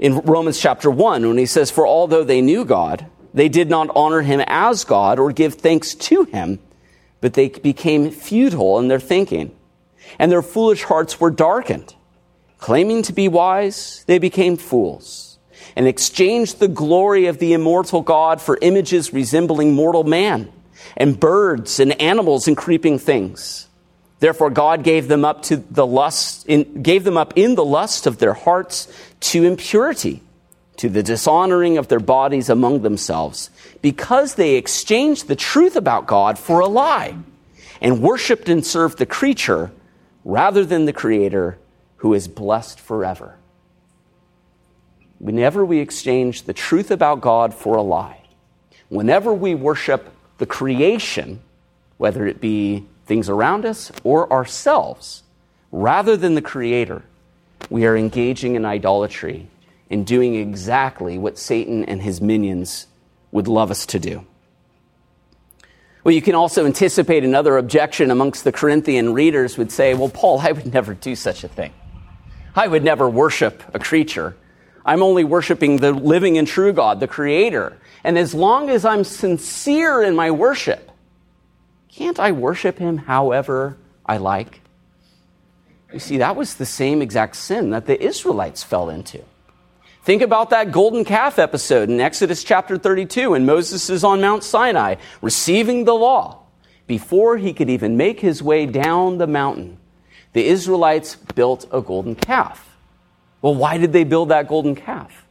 in 0.00 0.18
Romans 0.22 0.58
chapter 0.58 0.90
1 0.90 1.24
when 1.28 1.38
he 1.38 1.46
says, 1.46 1.70
For 1.70 1.86
although 1.86 2.24
they 2.24 2.40
knew 2.40 2.64
God, 2.64 3.06
they 3.32 3.48
did 3.48 3.70
not 3.70 3.88
honor 3.94 4.20
him 4.20 4.42
as 4.48 4.82
God 4.82 5.20
or 5.20 5.30
give 5.30 5.54
thanks 5.54 5.94
to 5.94 6.24
him, 6.24 6.58
but 7.20 7.34
they 7.34 7.50
became 7.50 8.10
futile 8.10 8.80
in 8.80 8.88
their 8.88 8.98
thinking, 8.98 9.54
and 10.18 10.32
their 10.32 10.42
foolish 10.42 10.82
hearts 10.82 11.20
were 11.20 11.30
darkened. 11.30 11.94
Claiming 12.58 13.02
to 13.02 13.12
be 13.12 13.28
wise, 13.28 14.02
they 14.08 14.18
became 14.18 14.56
fools 14.56 15.38
and 15.76 15.86
exchanged 15.86 16.58
the 16.58 16.66
glory 16.66 17.26
of 17.26 17.38
the 17.38 17.52
immortal 17.52 18.02
God 18.02 18.42
for 18.42 18.58
images 18.60 19.12
resembling 19.12 19.72
mortal 19.72 20.02
man 20.02 20.50
and 20.96 21.20
birds 21.20 21.78
and 21.78 21.92
animals 22.00 22.48
and 22.48 22.56
creeping 22.56 22.98
things. 22.98 23.68
Therefore, 24.24 24.48
God 24.48 24.84
gave 24.84 25.06
them 25.06 25.22
up 25.22 25.42
to 25.42 25.58
the 25.58 25.86
lust, 25.86 26.46
in, 26.46 26.82
gave 26.82 27.04
them 27.04 27.18
up 27.18 27.34
in 27.36 27.56
the 27.56 27.64
lust 27.64 28.06
of 28.06 28.16
their 28.16 28.32
hearts 28.32 28.88
to 29.20 29.44
impurity, 29.44 30.22
to 30.78 30.88
the 30.88 31.02
dishonoring 31.02 31.76
of 31.76 31.88
their 31.88 32.00
bodies 32.00 32.48
among 32.48 32.80
themselves, 32.80 33.50
because 33.82 34.36
they 34.36 34.54
exchanged 34.54 35.28
the 35.28 35.36
truth 35.36 35.76
about 35.76 36.06
God 36.06 36.38
for 36.38 36.60
a 36.60 36.66
lie, 36.66 37.18
and 37.82 38.00
worshipped 38.00 38.48
and 38.48 38.64
served 38.64 38.96
the 38.96 39.04
creature 39.04 39.70
rather 40.24 40.64
than 40.64 40.86
the 40.86 40.94
Creator 40.94 41.58
who 41.96 42.14
is 42.14 42.26
blessed 42.26 42.80
forever. 42.80 43.36
Whenever 45.18 45.66
we 45.66 45.80
exchange 45.80 46.44
the 46.44 46.54
truth 46.54 46.90
about 46.90 47.20
God 47.20 47.52
for 47.52 47.76
a 47.76 47.82
lie, 47.82 48.22
whenever 48.88 49.34
we 49.34 49.54
worship 49.54 50.08
the 50.38 50.46
creation, 50.46 51.42
whether 51.98 52.26
it 52.26 52.40
be 52.40 52.86
things 53.06 53.28
around 53.28 53.64
us 53.64 53.92
or 54.02 54.30
ourselves, 54.32 55.22
rather 55.70 56.16
than 56.16 56.34
the 56.34 56.42
Creator, 56.42 57.02
we 57.70 57.86
are 57.86 57.96
engaging 57.96 58.54
in 58.54 58.64
idolatry 58.64 59.48
and 59.90 60.06
doing 60.06 60.34
exactly 60.34 61.18
what 61.18 61.38
Satan 61.38 61.84
and 61.84 62.02
his 62.02 62.20
minions 62.20 62.86
would 63.32 63.48
love 63.48 63.70
us 63.70 63.86
to 63.86 63.98
do. 63.98 64.26
Well, 66.02 66.14
you 66.14 66.22
can 66.22 66.34
also 66.34 66.66
anticipate 66.66 67.24
another 67.24 67.56
objection 67.56 68.10
amongst 68.10 68.44
the 68.44 68.52
Corinthian 68.52 69.14
readers 69.14 69.56
would 69.56 69.72
say, 69.72 69.94
Well, 69.94 70.10
Paul, 70.10 70.38
I 70.38 70.52
would 70.52 70.72
never 70.72 70.92
do 70.92 71.16
such 71.16 71.44
a 71.44 71.48
thing. 71.48 71.72
I 72.54 72.68
would 72.68 72.84
never 72.84 73.08
worship 73.08 73.62
a 73.72 73.78
creature. 73.78 74.36
I'm 74.84 75.02
only 75.02 75.24
worshiping 75.24 75.78
the 75.78 75.92
living 75.92 76.36
and 76.36 76.46
true 76.46 76.74
God, 76.74 77.00
the 77.00 77.08
Creator. 77.08 77.78
And 78.04 78.18
as 78.18 78.34
long 78.34 78.68
as 78.68 78.84
I'm 78.84 79.02
sincere 79.02 80.02
in 80.02 80.14
my 80.14 80.30
worship, 80.30 80.90
can't 81.96 82.18
I 82.18 82.32
worship 82.32 82.78
Him 82.78 82.96
however 82.98 83.76
I 84.04 84.16
like? 84.16 84.60
You 85.92 86.00
see, 86.00 86.18
that 86.18 86.34
was 86.34 86.54
the 86.54 86.66
same 86.66 87.00
exact 87.00 87.36
sin 87.36 87.70
that 87.70 87.86
the 87.86 88.02
Israelites 88.02 88.64
fell 88.64 88.90
into. 88.90 89.22
Think 90.02 90.20
about 90.20 90.50
that 90.50 90.72
golden 90.72 91.04
calf 91.04 91.38
episode 91.38 91.88
in 91.88 92.00
Exodus 92.00 92.42
chapter 92.42 92.76
32 92.76 93.30
when 93.30 93.46
Moses 93.46 93.88
is 93.88 94.02
on 94.02 94.20
Mount 94.20 94.42
Sinai 94.42 94.96
receiving 95.22 95.84
the 95.84 95.94
law. 95.94 96.40
Before 96.86 97.38
he 97.38 97.52
could 97.52 97.70
even 97.70 97.96
make 97.96 98.20
his 98.20 98.42
way 98.42 98.66
down 98.66 99.18
the 99.18 99.26
mountain, 99.28 99.78
the 100.32 100.44
Israelites 100.44 101.14
built 101.14 101.66
a 101.72 101.80
golden 101.80 102.16
calf. 102.16 102.76
Well, 103.40 103.54
why 103.54 103.78
did 103.78 103.92
they 103.92 104.04
build 104.04 104.30
that 104.30 104.48
golden 104.48 104.74
calf? 104.74 105.24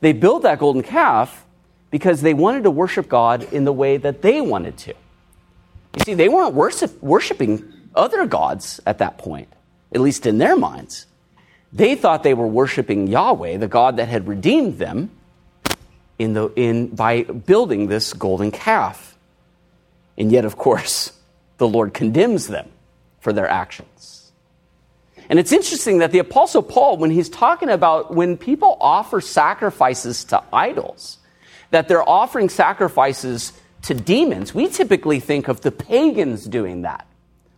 They 0.00 0.12
built 0.12 0.42
that 0.42 0.58
golden 0.58 0.82
calf 0.82 1.46
because 1.90 2.20
they 2.20 2.34
wanted 2.34 2.64
to 2.64 2.70
worship 2.70 3.08
God 3.08 3.50
in 3.52 3.64
the 3.64 3.72
way 3.72 3.96
that 3.96 4.22
they 4.22 4.40
wanted 4.40 4.76
to. 4.78 4.94
You 5.96 6.04
see, 6.04 6.14
they 6.14 6.28
weren't 6.28 6.54
worship, 6.54 7.02
worshiping 7.02 7.72
other 7.94 8.26
gods 8.26 8.80
at 8.86 8.98
that 8.98 9.18
point, 9.18 9.48
at 9.94 10.00
least 10.00 10.26
in 10.26 10.38
their 10.38 10.56
minds. 10.56 11.06
They 11.72 11.94
thought 11.94 12.22
they 12.22 12.34
were 12.34 12.46
worshiping 12.46 13.06
Yahweh, 13.08 13.56
the 13.56 13.68
God 13.68 13.96
that 13.96 14.08
had 14.08 14.28
redeemed 14.28 14.78
them, 14.78 15.10
in 16.18 16.34
the, 16.34 16.48
in, 16.54 16.88
by 16.88 17.22
building 17.22 17.88
this 17.88 18.12
golden 18.12 18.50
calf. 18.50 19.16
And 20.16 20.30
yet, 20.30 20.44
of 20.44 20.56
course, 20.56 21.12
the 21.58 21.68
Lord 21.68 21.94
condemns 21.94 22.46
them 22.46 22.68
for 23.20 23.32
their 23.32 23.48
actions. 23.48 24.32
And 25.28 25.38
it's 25.38 25.52
interesting 25.52 25.98
that 25.98 26.12
the 26.12 26.18
Apostle 26.18 26.62
Paul, 26.62 26.98
when 26.98 27.10
he's 27.10 27.30
talking 27.30 27.70
about 27.70 28.14
when 28.14 28.36
people 28.36 28.76
offer 28.80 29.20
sacrifices 29.20 30.24
to 30.24 30.42
idols, 30.52 31.18
that 31.70 31.88
they're 31.88 32.06
offering 32.06 32.50
sacrifices 32.50 33.52
to 33.84 33.94
demons, 33.94 34.54
we 34.54 34.68
typically 34.68 35.20
think 35.20 35.48
of 35.48 35.60
the 35.60 35.70
pagans 35.70 36.46
doing 36.46 36.82
that, 36.82 37.06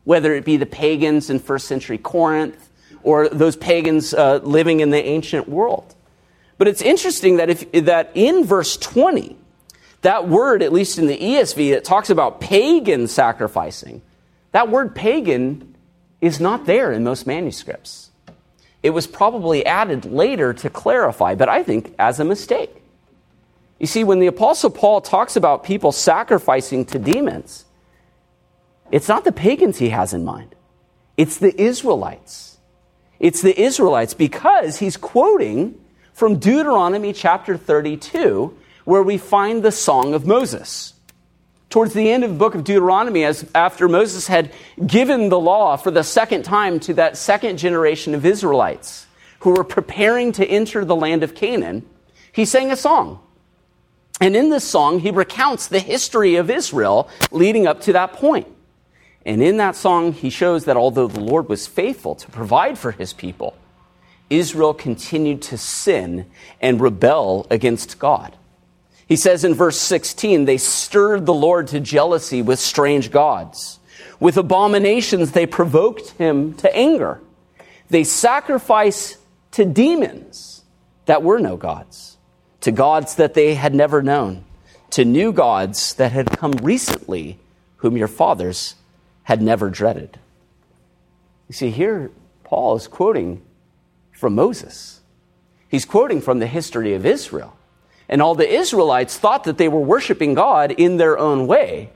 whether 0.05 0.35
it 0.35 0.45
be 0.45 0.57
the 0.57 0.67
pagans 0.67 1.31
in 1.31 1.39
first 1.39 1.69
century 1.69 1.99
Corinth 1.99 2.69
or 3.03 3.29
those 3.29 3.57
pagans 3.57 4.12
uh, 4.12 4.41
living 4.43 4.81
in 4.81 4.91
the 4.91 5.03
ancient 5.03 5.49
world. 5.49 5.95
But 6.59 6.69
it's 6.69 6.83
interesting 6.83 7.37
that, 7.37 7.51
if, 7.51 7.71
that 7.73 8.11
in 8.15 8.45
verse 8.45 8.77
20, 8.77 9.37
that 10.03 10.29
word, 10.29 10.62
at 10.62 10.73
least 10.73 10.99
in 10.99 11.07
the 11.07 11.17
ESV, 11.17 11.73
that 11.73 11.85
talks 11.85 12.11
about 12.11 12.41
pagan 12.41 13.07
sacrificing, 13.07 14.03
that 14.53 14.69
word 14.69 14.95
pagan 14.95 15.75
is 16.21 16.41
not 16.41 16.67
there 16.67 16.93
in 16.93 17.05
most 17.05 17.27
manuscripts. 17.27 18.11
It 18.83 18.91
was 18.91 19.07
probably 19.07 19.65
added 19.65 20.05
later 20.05 20.55
to 20.55 20.71
clarify, 20.71 21.35
but 21.35 21.49
I 21.49 21.62
think 21.62 21.95
as 21.99 22.19
a 22.21 22.25
mistake. 22.25 22.83
You 23.79 23.87
see, 23.87 24.05
when 24.05 24.21
the 24.21 24.27
Apostle 24.27 24.71
Paul 24.71 25.01
talks 25.01 25.37
about 25.37 25.65
people 25.65 25.93
sacrificing 25.93 26.85
to 26.87 26.99
demons, 26.99 27.65
it's 28.91 29.09
not 29.09 29.25
the 29.25 29.33
pagans 29.33 29.79
he 29.79 29.91
has 29.91 30.15
in 30.15 30.25
mind, 30.25 30.55
it's 31.17 31.39
the 31.39 31.61
Israelites. 31.61 32.55
It's 33.19 33.41
the 33.41 33.59
Israelites 33.59 34.12
because 34.12 34.79
he's 34.79 34.99
quoting 34.99 35.81
from 36.12 36.39
Deuteronomy 36.39 37.15
chapter 37.15 37.57
32, 37.57 38.57
where 38.85 39.03
we 39.03 39.17
find 39.17 39.62
the 39.62 39.73
Song 39.73 40.12
of 40.12 40.27
Moses 40.27 40.93
towards 41.71 41.95
the 41.95 42.11
end 42.11 42.25
of 42.25 42.31
the 42.31 42.37
book 42.37 42.55
of 42.55 42.62
Deuteronomy, 42.62 43.25
as 43.25 43.45
after 43.55 43.89
Moses 43.89 44.27
had 44.29 44.53
given 44.87 45.29
the 45.29 45.41
law 45.41 45.77
for 45.77 45.91
the 45.91 46.05
second 46.05 46.45
time 46.45 46.79
to 46.81 46.95
that 46.95 47.17
second 47.17 47.57
generation 47.57 48.15
of 48.15 48.25
Israelites 48.25 49.07
who 49.41 49.51
were 49.51 49.65
preparing 49.65 50.33
to 50.33 50.47
enter 50.47 50.85
the 50.85 50.97
land 50.97 51.23
of 51.23 51.35
Canaan, 51.35 51.85
he 52.33 52.45
sang 52.45 52.71
a 52.71 52.77
song. 52.77 53.21
And 54.21 54.35
in 54.35 54.51
this 54.51 54.65
song, 54.65 55.01
he 55.01 55.11
recounts 55.11 55.67
the 55.67 55.79
history 55.79 56.37
of 56.37 56.51
Israel 56.51 57.09
leading 57.31 57.67
up 57.67 57.83
to 57.83 57.93
that 57.93 58.15
point. 58.15 58.47
And 59.25 59.43
in 59.43 59.57
that 59.57 59.77
song, 59.77 60.13
he 60.13 60.31
shows 60.31 60.65
that 60.65 60.77
although 60.77 61.09
the 61.09 61.21
Lord 61.21 61.49
was 61.49 61.67
faithful 61.67 62.15
to 62.15 62.31
provide 62.31 62.79
for 62.79 62.93
his 62.93 63.13
people, 63.13 63.57
Israel 64.31 64.73
continued 64.73 65.43
to 65.43 65.59
sin 65.59 66.27
and 66.61 66.81
rebel 66.81 67.47
against 67.51 67.99
God. 67.99 68.37
He 69.07 69.17
says 69.17 69.45
in 69.45 69.55
verse 69.55 69.79
16, 69.79 70.47
they 70.47 70.59
stirred 70.59 71.27
the 71.27 71.35
Lord 71.35 71.69
to 71.69 71.81
jealousy 71.81 72.43
with 72.43 72.59
strange 72.59 73.11
gods. 73.11 73.79
With 74.19 74.37
abominations, 74.37 75.33
they 75.33 75.47
provoked 75.47 76.11
him 76.13 76.55
to 76.55 76.75
anger. 76.75 77.21
They 77.89 78.03
sacrificed 78.03 79.19
to 79.53 79.65
demons 79.65 80.65
that 81.05 81.23
were 81.23 81.39
no 81.39 81.57
gods, 81.57 82.16
to 82.61 82.73
gods 82.73 83.16
that 83.16 83.35
they 83.35 83.55
had 83.55 83.75
never 83.75 84.03
known, 84.03 84.45
to 84.90 85.05
new 85.05 85.33
gods 85.33 85.95
that 85.95 86.12
had 86.12 86.31
come 86.38 86.53
recently, 86.62 87.38
whom 87.77 87.97
your 87.97 88.09
fathers 88.09 88.75
had 89.25 89.42
never 89.42 89.71
dreaded. 89.71 90.19
You 91.49 91.55
see, 91.55 91.71
here 91.71 92.11
Paul 92.45 92.77
is 92.77 92.88
quoting 92.88 93.42
from 94.12 94.35
Moses. 94.35 95.01
He's 95.69 95.85
quoting 95.85 96.21
from 96.21 96.38
the 96.38 96.47
history 96.47 96.95
of 96.95 97.05
Israel. 97.05 97.57
And 98.09 98.23
all 98.23 98.35
the 98.35 98.49
Israelites 98.49 99.19
thought 99.19 99.45
that 99.45 99.59
they 99.59 99.69
were 99.69 99.81
worshiping 99.81 100.35
God 100.35 100.71
in 100.73 100.97
their 100.97 101.19
own 101.19 101.47
way. 101.47 101.90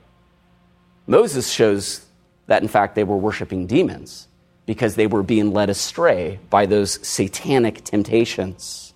Moses 1.06 1.50
shows 1.50 2.04
that, 2.46 2.62
in 2.62 2.68
fact, 2.68 2.94
they 2.94 3.04
were 3.04 3.16
worshiping 3.16 3.66
demons 3.66 4.26
because 4.66 4.96
they 4.96 5.06
were 5.06 5.22
being 5.22 5.52
led 5.52 5.70
astray 5.70 6.38
by 6.50 6.66
those 6.66 7.04
satanic 7.06 7.84
temptations. 7.84 8.89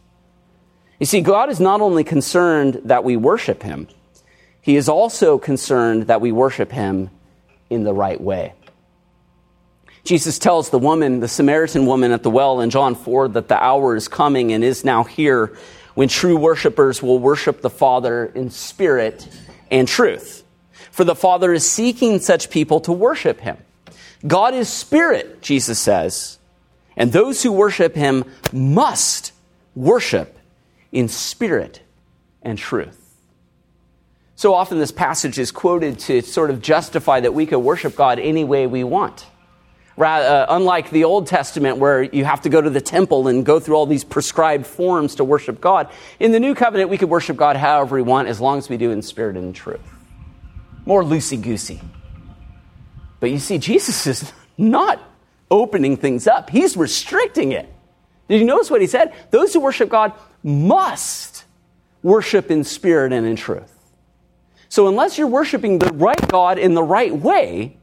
You 1.01 1.07
see, 1.07 1.21
God 1.21 1.51
is 1.51 1.61
not 1.61 1.81
only 1.81 2.05
concerned 2.05 2.83
that 2.85 3.05
we 3.05 3.17
worship 3.17 3.63
Him, 3.63 3.89
He 4.61 4.77
is 4.77 4.89
also 4.89 5.39
concerned 5.39 6.07
that 6.09 6.21
we 6.21 6.33
worship 6.33 6.73
Him 6.73 7.11
in 7.71 7.85
the 7.85 7.95
right 7.95 8.21
way. 8.21 8.55
Jesus 10.05 10.39
tells 10.39 10.69
the 10.69 10.79
woman, 10.79 11.21
the 11.21 11.29
Samaritan 11.29 11.87
woman 11.87 12.13
at 12.13 12.23
the 12.23 12.31
well 12.31 12.61
in 12.61 12.69
John 12.71 12.95
4, 12.95 13.29
that 13.29 13.49
the 13.49 13.63
hour 13.63 13.97
is 13.97 14.07
coming 14.07 14.53
and 14.53 14.63
is 14.63 14.85
now 14.85 15.03
here 15.03 15.57
when 15.95 16.09
true 16.09 16.37
worshipers 16.37 17.03
will 17.03 17.19
worship 17.19 17.63
the 17.63 17.71
Father 17.71 18.27
in 18.27 18.51
spirit 18.51 19.29
and 19.71 19.89
truth. 19.89 20.45
For 20.91 21.05
the 21.05 21.15
Father 21.15 21.53
is 21.53 21.69
seeking 21.69 22.19
such 22.19 22.51
people 22.51 22.81
to 22.81 22.93
worship 22.93 23.41
him. 23.41 23.57
God 24.27 24.55
is 24.55 24.69
spirit, 24.69 25.43
Jesus 25.43 25.79
says, 25.79 26.39
and 26.97 27.13
those 27.13 27.43
who 27.43 27.53
worship 27.53 27.95
him 27.95 28.25
must 28.53 29.33
worship 29.75 30.39
in 30.95 31.09
spirit 31.09 31.83
and 32.41 32.57
truth. 32.57 33.01
So 34.37 34.55
often, 34.55 34.79
this 34.79 34.93
passage 34.93 35.39
is 35.39 35.51
quoted 35.53 35.99
to 36.01 36.23
sort 36.23 36.51
of 36.51 36.63
justify 36.63 37.21
that 37.21 37.35
we 37.35 37.47
could 37.47 37.59
worship 37.59 37.95
God 37.95 38.19
any 38.19 38.45
way 38.45 38.67
we 38.67 38.83
want. 38.83 39.27
Rather, 39.97 40.27
uh, 40.27 40.47
unlike 40.57 40.91
the 40.91 41.05
Old 41.05 41.29
Testament, 41.29 41.79
where 41.79 42.03
you 42.03 42.25
have 42.25 42.41
to 42.43 42.49
go 42.49 42.61
to 42.61 42.71
the 42.71 42.81
temple 42.81 43.29
and 43.29 43.47
go 43.47 43.61
through 43.61 43.77
all 43.77 43.87
these 43.87 44.03
prescribed 44.03 44.67
forms 44.67 45.17
to 45.17 45.25
worship 45.25 45.61
God, 45.61 45.89
in 46.19 46.33
the 46.33 46.41
New 46.41 46.55
Covenant, 46.55 46.91
we 46.91 46.99
could 46.99 47.11
worship 47.11 47.37
God 47.37 47.57
however 47.57 47.95
we 47.97 48.03
want 48.03 48.27
as 48.27 48.41
long 48.41 48.59
as 48.59 48.69
we 48.69 48.77
do 48.77 48.91
in 48.91 49.03
spirit 49.03 49.37
and 49.37 49.47
in 49.47 49.53
truth. 49.53 49.81
More 50.85 51.05
loosey 51.05 51.41
goosey. 51.41 51.81
But 53.21 53.31
you 53.31 53.39
see, 53.39 53.59
Jesus 53.59 54.07
is 54.07 54.33
not 54.59 55.01
opening 55.49 55.97
things 55.97 56.27
up, 56.27 56.51
He's 56.51 56.77
restricting 56.77 57.53
it. 57.53 57.73
Did 58.29 58.41
you 58.41 58.47
notice 58.47 58.71
what 58.71 58.81
He 58.81 58.89
said? 58.89 59.13
Those 59.31 59.55
who 59.55 59.61
worship 59.61 59.89
God 59.89 60.13
must 60.45 61.45
worship 62.03 62.51
in 62.51 62.63
spirit 62.63 63.13
and 63.13 63.27
in 63.27 63.35
truth. 63.35 63.73
So, 64.69 64.87
unless 64.87 65.19
you're 65.19 65.27
worshiping 65.27 65.79
the 65.79 65.93
right 65.95 66.29
God 66.29 66.59
in 66.59 66.75
the 66.75 66.83
right 66.83 67.15
way, 67.15 67.79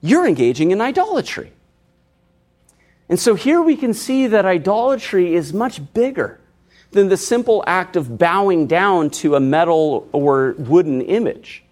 you're 0.00 0.26
engaging 0.26 0.70
in 0.70 0.80
idolatry. 0.80 1.52
And 3.08 3.18
so 3.18 3.34
here 3.34 3.62
we 3.62 3.76
can 3.76 3.94
see 3.94 4.26
that 4.26 4.44
idolatry 4.44 5.34
is 5.34 5.52
much 5.52 5.92
bigger 5.94 6.38
than 6.90 7.08
the 7.08 7.16
simple 7.16 7.64
act 7.66 7.96
of 7.96 8.18
bowing 8.18 8.66
down 8.66 9.10
to 9.10 9.34
a 9.34 9.40
metal 9.40 10.08
or 10.12 10.54
wooden 10.58 11.00
image. 11.00 11.64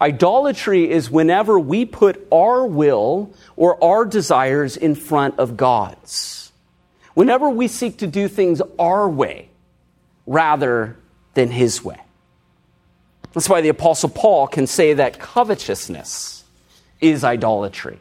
Idolatry 0.00 0.90
is 0.90 1.10
whenever 1.10 1.58
we 1.58 1.84
put 1.84 2.26
our 2.32 2.66
will 2.66 3.32
or 3.56 3.82
our 3.84 4.04
desires 4.04 4.76
in 4.76 4.94
front 4.94 5.38
of 5.38 5.56
God's. 5.56 6.52
Whenever 7.14 7.48
we 7.48 7.68
seek 7.68 7.98
to 7.98 8.06
do 8.06 8.26
things 8.26 8.62
our 8.78 9.08
way 9.08 9.50
rather 10.26 10.96
than 11.34 11.50
His 11.50 11.84
way. 11.84 12.00
That's 13.32 13.48
why 13.48 13.60
the 13.60 13.70
Apostle 13.70 14.10
Paul 14.10 14.46
can 14.46 14.66
say 14.66 14.94
that 14.94 15.18
covetousness 15.18 16.44
is 17.00 17.24
idolatry. 17.24 17.98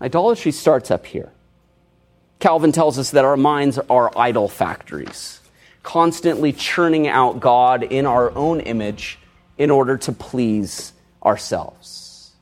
Idolatry 0.00 0.52
starts 0.52 0.90
up 0.90 1.04
here. 1.06 1.30
Calvin 2.38 2.72
tells 2.72 2.98
us 2.98 3.10
that 3.10 3.26
our 3.26 3.36
minds 3.36 3.78
are 3.90 4.10
idol 4.16 4.48
factories, 4.48 5.40
constantly 5.82 6.52
churning 6.52 7.06
out 7.06 7.40
God 7.40 7.82
in 7.82 8.06
our 8.06 8.34
own 8.34 8.60
image 8.60 9.18
in 9.58 9.70
order 9.70 9.98
to 9.98 10.12
please 10.12 10.94
ourselves. 11.22 12.32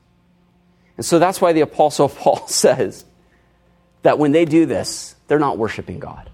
And 0.95 1.05
so 1.05 1.19
that's 1.19 1.41
why 1.41 1.51
the 1.51 1.61
Apostle 1.61 2.07
Paul 2.09 2.47
says 2.47 3.03
that 4.03 4.17
when 4.17 4.31
they 4.31 4.45
do 4.45 4.65
this, 4.65 5.15
they're 5.27 5.37
not 5.37 5.57
worshiping 5.57 5.99
God. 5.99 6.29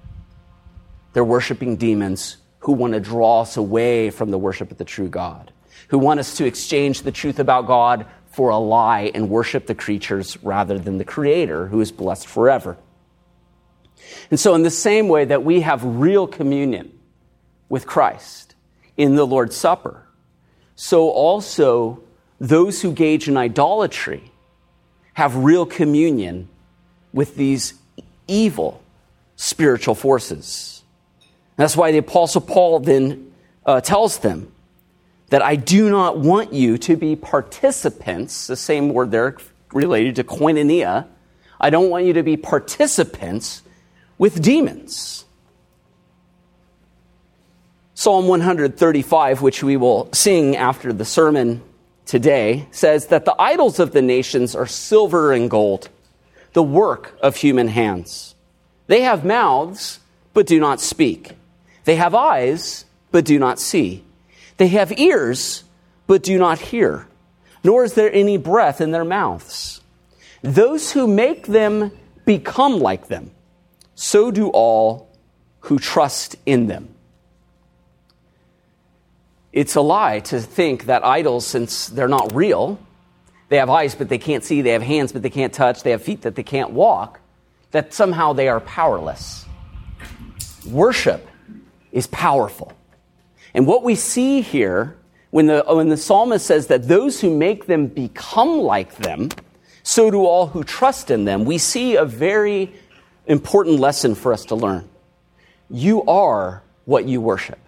They're 1.14 1.24
worshiping 1.24 1.78
demons 1.78 2.38
who 2.66 2.74
want 2.74 2.94
to 2.94 3.00
draw 3.00 3.42
us 3.42 3.58
away 3.58 4.10
from 4.10 4.32
the 4.32 4.38
worship 4.38 4.72
of 4.72 4.78
the 4.78 4.86
true 4.86 5.08
God 5.08 5.52
who 5.90 6.00
want 6.00 6.20
us 6.20 6.38
to 6.38 6.46
exchange 6.46 7.04
the 7.04 7.12
truth 7.12 7.40
about 7.40 7.68
God 7.68 8.06
for 8.32 8.50
a 8.50 8.58
lie 8.58 9.12
and 9.14 9.30
worship 9.30 9.68
the 9.68 9.76
creatures 9.76 10.38
rather 10.44 10.80
than 10.80 10.98
the 10.98 11.06
Creator 11.06 11.68
who 11.68 11.80
is 11.80 11.92
blessed 11.92 12.28
forever. 12.28 12.78
And 14.30 14.40
so, 14.40 14.56
in 14.56 14.64
the 14.64 14.72
same 14.72 15.08
way 15.08 15.26
that 15.26 15.44
we 15.44 15.62
have 15.62 15.84
real 15.84 16.28
communion 16.28 16.92
with 17.70 17.86
Christ 17.86 18.56
in 18.98 19.16
the 19.16 19.26
Lord's 19.26 19.56
Supper, 19.56 20.06
so 20.76 21.10
also 21.10 22.02
those 22.40 22.82
who 22.82 22.92
gauge 22.92 23.28
in 23.28 23.38
idolatry 23.38 24.32
have 25.14 25.36
real 25.36 25.66
communion 25.66 26.50
with 27.14 27.36
these 27.36 27.74
evil 28.28 28.82
spiritual 29.36 29.96
forces. 29.96 30.75
That's 31.58 31.78
why 31.78 31.92
the 31.92 32.00
Apostle 32.00 32.42
Paul 32.42 32.80
then 32.80 33.32
uh, 33.66 33.82
tells 33.82 34.20
them 34.20 34.52
that 35.30 35.42
I 35.42 35.56
do 35.56 35.90
not 35.90 36.18
want 36.18 36.54
you 36.54 36.78
to 36.80 36.96
be 36.96 37.16
participants, 37.16 38.48
the 38.48 38.56
same 38.56 38.90
word 38.90 39.12
there 39.12 39.38
related 39.74 40.16
to 40.18 40.24
koinonia. 40.24 41.08
I 41.60 41.70
don't 41.70 41.90
want 41.90 42.06
you 42.06 42.14
to 42.14 42.24
be 42.24 42.38
participants 42.38 43.64
with 44.18 44.42
demons. 44.42 45.26
Psalm 47.94 48.28
135, 48.28 49.42
which 49.42 49.64
we 49.64 49.78
will 49.78 50.10
sing 50.12 50.58
after 50.58 50.92
the 50.92 51.06
sermon 51.06 51.62
today, 52.06 52.68
says 52.72 53.08
that 53.08 53.26
the 53.26 53.36
idols 53.40 53.80
of 53.80 53.92
the 53.92 54.02
nations 54.02 54.54
are 54.56 54.68
silver 54.68 55.32
and 55.32 55.50
gold, 55.50 55.90
the 56.54 56.62
work 56.62 57.18
of 57.22 57.38
human 57.38 57.70
hands. 57.70 58.36
They 58.88 59.02
have 59.02 59.26
mouths, 59.26 60.00
but 60.34 60.46
do 60.46 60.60
not 60.60 60.82
speak. 60.82 61.36
They 61.86 61.96
have 61.96 62.14
eyes, 62.14 62.86
but 63.12 63.26
do 63.26 63.40
not 63.40 63.60
see. 63.60 64.04
They 64.58 64.68
have 64.70 64.98
ears, 64.98 65.64
but 66.08 66.24
do 66.24 66.38
not 66.38 66.60
hear, 66.60 67.08
nor 67.64 67.84
is 67.84 67.94
there 67.94 68.12
any 68.12 68.38
breath 68.38 68.82
in 68.82 68.92
their 68.92 69.06
mouths. 69.06 69.82
Those 70.42 70.92
who 70.92 71.08
make 71.08 71.48
them 71.48 71.92
become 72.26 72.80
like 72.80 73.08
them, 73.08 73.32
so 73.96 74.32
do 74.32 74.50
all 74.50 75.10
who 75.62 75.80
trust 75.80 76.36
in 76.46 76.68
them. 76.68 76.90
It's 79.54 79.76
a 79.76 79.82
lie 79.82 80.20
to 80.20 80.42
think 80.42 80.86
that 80.86 81.06
idols, 81.06 81.48
since 81.48 81.88
they're 81.88 82.08
not 82.08 82.36
real, 82.36 82.78
they 83.50 83.58
have 83.58 83.70
eyes 83.70 83.96
but 83.96 84.10
they 84.10 84.18
can't 84.18 84.44
see, 84.44 84.62
they 84.62 84.72
have 84.72 84.82
hands 84.82 85.12
but 85.12 85.22
they 85.22 85.30
can't 85.30 85.54
touch, 85.54 85.84
they 85.84 85.92
have 85.92 86.02
feet 86.02 86.24
that 86.24 86.36
they 86.36 86.44
can't 86.44 86.72
walk, 86.72 87.22
that 87.72 87.94
somehow 87.94 88.34
they 88.34 88.48
are 88.48 88.60
powerless. 88.60 89.46
Worship 90.68 91.28
is 91.96 92.06
powerful. 92.08 92.74
And 93.56 93.66
what 93.66 93.82
we 93.82 93.96
see 93.96 94.42
here, 94.42 94.98
when 95.32 95.48
the, 95.48 95.64
when 95.66 95.88
the 95.90 95.98
psalmist 95.98 96.46
says 96.46 96.68
that 96.68 96.88
those 96.88 97.22
who 97.22 97.36
make 97.36 97.66
them 97.66 97.88
become 97.88 98.60
like 98.60 98.98
them, 98.98 99.30
so 99.82 100.12
do 100.12 100.26
all 100.26 100.48
who 100.48 100.64
trust 100.64 101.10
in 101.10 101.24
them, 101.24 101.46
we 101.46 101.58
see 101.58 101.96
a 101.96 102.06
very 102.06 102.74
important 103.26 103.80
lesson 103.80 104.14
for 104.14 104.34
us 104.34 104.46
to 104.46 104.56
learn. 104.56 104.88
You 105.70 106.04
are 106.04 106.62
what 106.84 107.06
you 107.06 107.22
worship. 107.22 107.60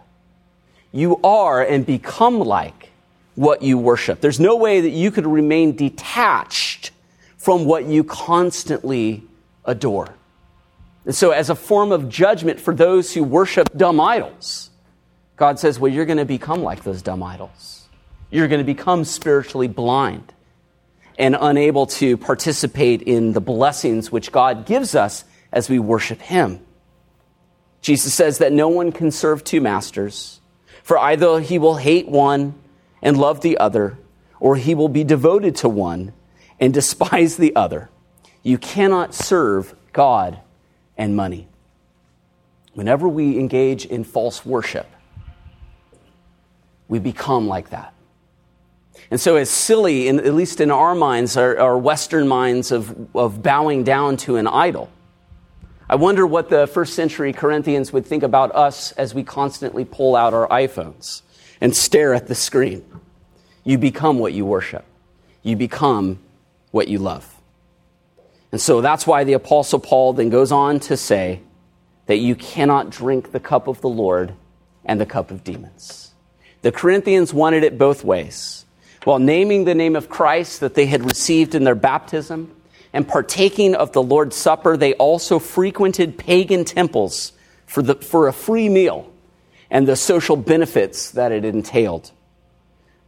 You 0.91 1.19
are 1.23 1.63
and 1.63 1.85
become 1.85 2.39
like 2.39 2.89
what 3.35 3.61
you 3.61 3.77
worship. 3.77 4.19
There's 4.19 4.41
no 4.41 4.57
way 4.57 4.81
that 4.81 4.89
you 4.89 5.09
could 5.09 5.25
remain 5.25 5.75
detached 5.75 6.91
from 7.37 7.63
what 7.63 7.85
you 7.85 8.03
constantly 8.03 9.23
adore. 9.63 10.16
And 11.08 11.15
so, 11.15 11.32
as 11.32 11.50
a 11.50 11.56
form 11.56 11.93
of 11.93 12.10
judgment 12.10 12.60
for 12.60 12.76
those 12.76 13.13
who 13.13 13.24
worship 13.24 13.70
dumb 13.78 13.98
idols, 13.98 14.72
God 15.38 15.58
says, 15.58 15.80
well, 15.80 15.89
you're 15.89 16.06
going 16.06 16.17
to 16.17 16.26
become 16.26 16.63
like 16.63 16.84
those 16.84 17.02
dumb 17.02 17.24
idols. 17.24 17.88
You're 18.30 18.50
going 18.50 18.60
to 18.60 18.65
become 18.65 19.06
spiritually 19.06 19.70
blind 19.70 20.34
and 21.17 21.38
unable 21.39 21.86
to 21.86 22.17
participate 22.17 23.04
in 23.04 23.32
the 23.32 23.39
blessings 23.39 24.12
which 24.12 24.34
God 24.34 24.65
gives 24.65 24.96
us 24.96 25.24
as 25.50 25.70
we 25.70 25.80
worship 25.80 26.20
Him. 26.20 26.60
Jesus 27.80 28.13
says 28.13 28.39
that 28.39 28.52
no 28.52 28.67
one 28.67 28.91
can 28.91 29.10
serve 29.10 29.46
two 29.46 29.62
masters, 29.62 30.41
for 30.84 30.98
either 30.98 31.39
he 31.39 31.58
will 31.58 31.78
hate 31.78 32.10
one 32.10 32.54
and 33.02 33.17
love 33.17 33.39
the 33.39 33.58
other, 33.60 33.98
or 34.41 34.58
he 34.58 34.76
will 34.76 34.89
be 34.89 35.06
devoted 35.06 35.56
to 35.56 35.70
one 35.70 36.12
and 36.60 36.74
despise 36.74 37.38
the 37.38 37.56
other. 37.56 37.89
You 38.43 38.58
cannot 38.58 39.15
serve 39.15 39.74
God 39.93 40.41
and 40.97 41.15
money. 41.15 41.47
Whenever 42.73 43.07
we 43.07 43.39
engage 43.39 43.86
in 43.86 44.03
false 44.03 44.45
worship, 44.45 44.88
we 46.88 46.99
become 46.99 47.47
like 47.47 47.69
that. 47.69 47.93
And 49.10 49.19
so, 49.19 49.36
as 49.36 49.49
silly, 49.49 50.07
in, 50.07 50.19
at 50.19 50.33
least 50.33 50.60
in 50.60 50.71
our 50.71 50.95
minds, 50.95 51.38
our, 51.38 51.57
our 51.60 51.77
Western 51.77 52.27
minds, 52.27 52.71
of, 52.71 53.15
of 53.15 53.41
bowing 53.41 53.83
down 53.83 54.17
to 54.17 54.36
an 54.36 54.47
idol, 54.47 54.89
I 55.89 55.95
wonder 55.95 56.27
what 56.27 56.49
the 56.49 56.67
first 56.67 56.93
century 56.93 57.31
Corinthians 57.31 57.93
would 57.93 58.05
think 58.05 58.23
about 58.23 58.53
us 58.53 58.91
as 58.93 59.13
we 59.13 59.23
constantly 59.23 59.86
pull 59.86 60.15
out 60.15 60.33
our 60.33 60.47
iPhones 60.49 61.21
and 61.62 61.75
stare 61.75 62.13
at 62.13 62.27
the 62.27 62.36
screen. 62.36 62.83
You 63.63 63.77
become 63.77 64.19
what 64.19 64.33
you 64.33 64.45
worship, 64.45 64.86
you 65.43 65.55
become 65.55 66.19
what 66.71 66.88
you 66.88 66.99
love. 66.99 67.37
And 68.51 68.62
so 68.62 68.81
that's 68.81 69.05
why 69.05 69.23
the 69.23 69.33
Apostle 69.33 69.79
Paul 69.79 70.13
then 70.13 70.29
goes 70.29 70.51
on 70.51 70.79
to 70.81 70.97
say 70.97 71.41
that 72.05 72.17
you 72.17 72.36
cannot 72.36 72.89
drink 72.89 73.31
the 73.31 73.39
cup 73.39 73.67
of 73.67 73.81
the 73.81 73.89
Lord 73.89 74.33
and 74.86 74.99
the 74.99 75.05
cup 75.05 75.31
of 75.31 75.43
demons. 75.43 76.13
The 76.62 76.71
Corinthians 76.71 77.33
wanted 77.33 77.63
it 77.63 77.77
both 77.77 78.03
ways. 78.03 78.65
While 79.03 79.19
naming 79.19 79.65
the 79.65 79.75
name 79.75 79.95
of 79.95 80.10
Christ 80.10 80.62
that 80.62 80.73
they 80.73 80.86
had 80.86 81.05
received 81.05 81.55
in 81.55 81.63
their 81.63 81.75
baptism 81.75 82.53
and 82.93 83.07
partaking 83.07 83.75
of 83.75 83.91
the 83.91 84.01
Lord's 84.01 84.36
Supper, 84.36 84.75
they 84.75 84.93
also 84.95 85.39
frequented 85.39 86.17
pagan 86.17 86.65
temples 86.65 87.33
for, 87.65 87.81
the, 87.81 87.95
for 87.95 88.27
a 88.27 88.33
free 88.33 88.69
meal 88.69 89.12
and 89.69 89.88
the 89.88 89.95
social 89.95 90.36
benefits 90.36 91.12
that 91.12 91.31
it 91.31 91.45
entailed. 91.45 92.12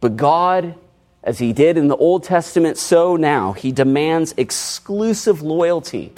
But 0.00 0.16
God, 0.16 0.74
as 1.22 1.38
He 1.38 1.52
did 1.52 1.76
in 1.76 1.88
the 1.88 1.96
Old 1.96 2.24
Testament, 2.24 2.78
so 2.78 3.16
now, 3.16 3.52
He 3.52 3.72
demands 3.72 4.34
exclusive 4.36 5.42
loyalty 5.42 6.12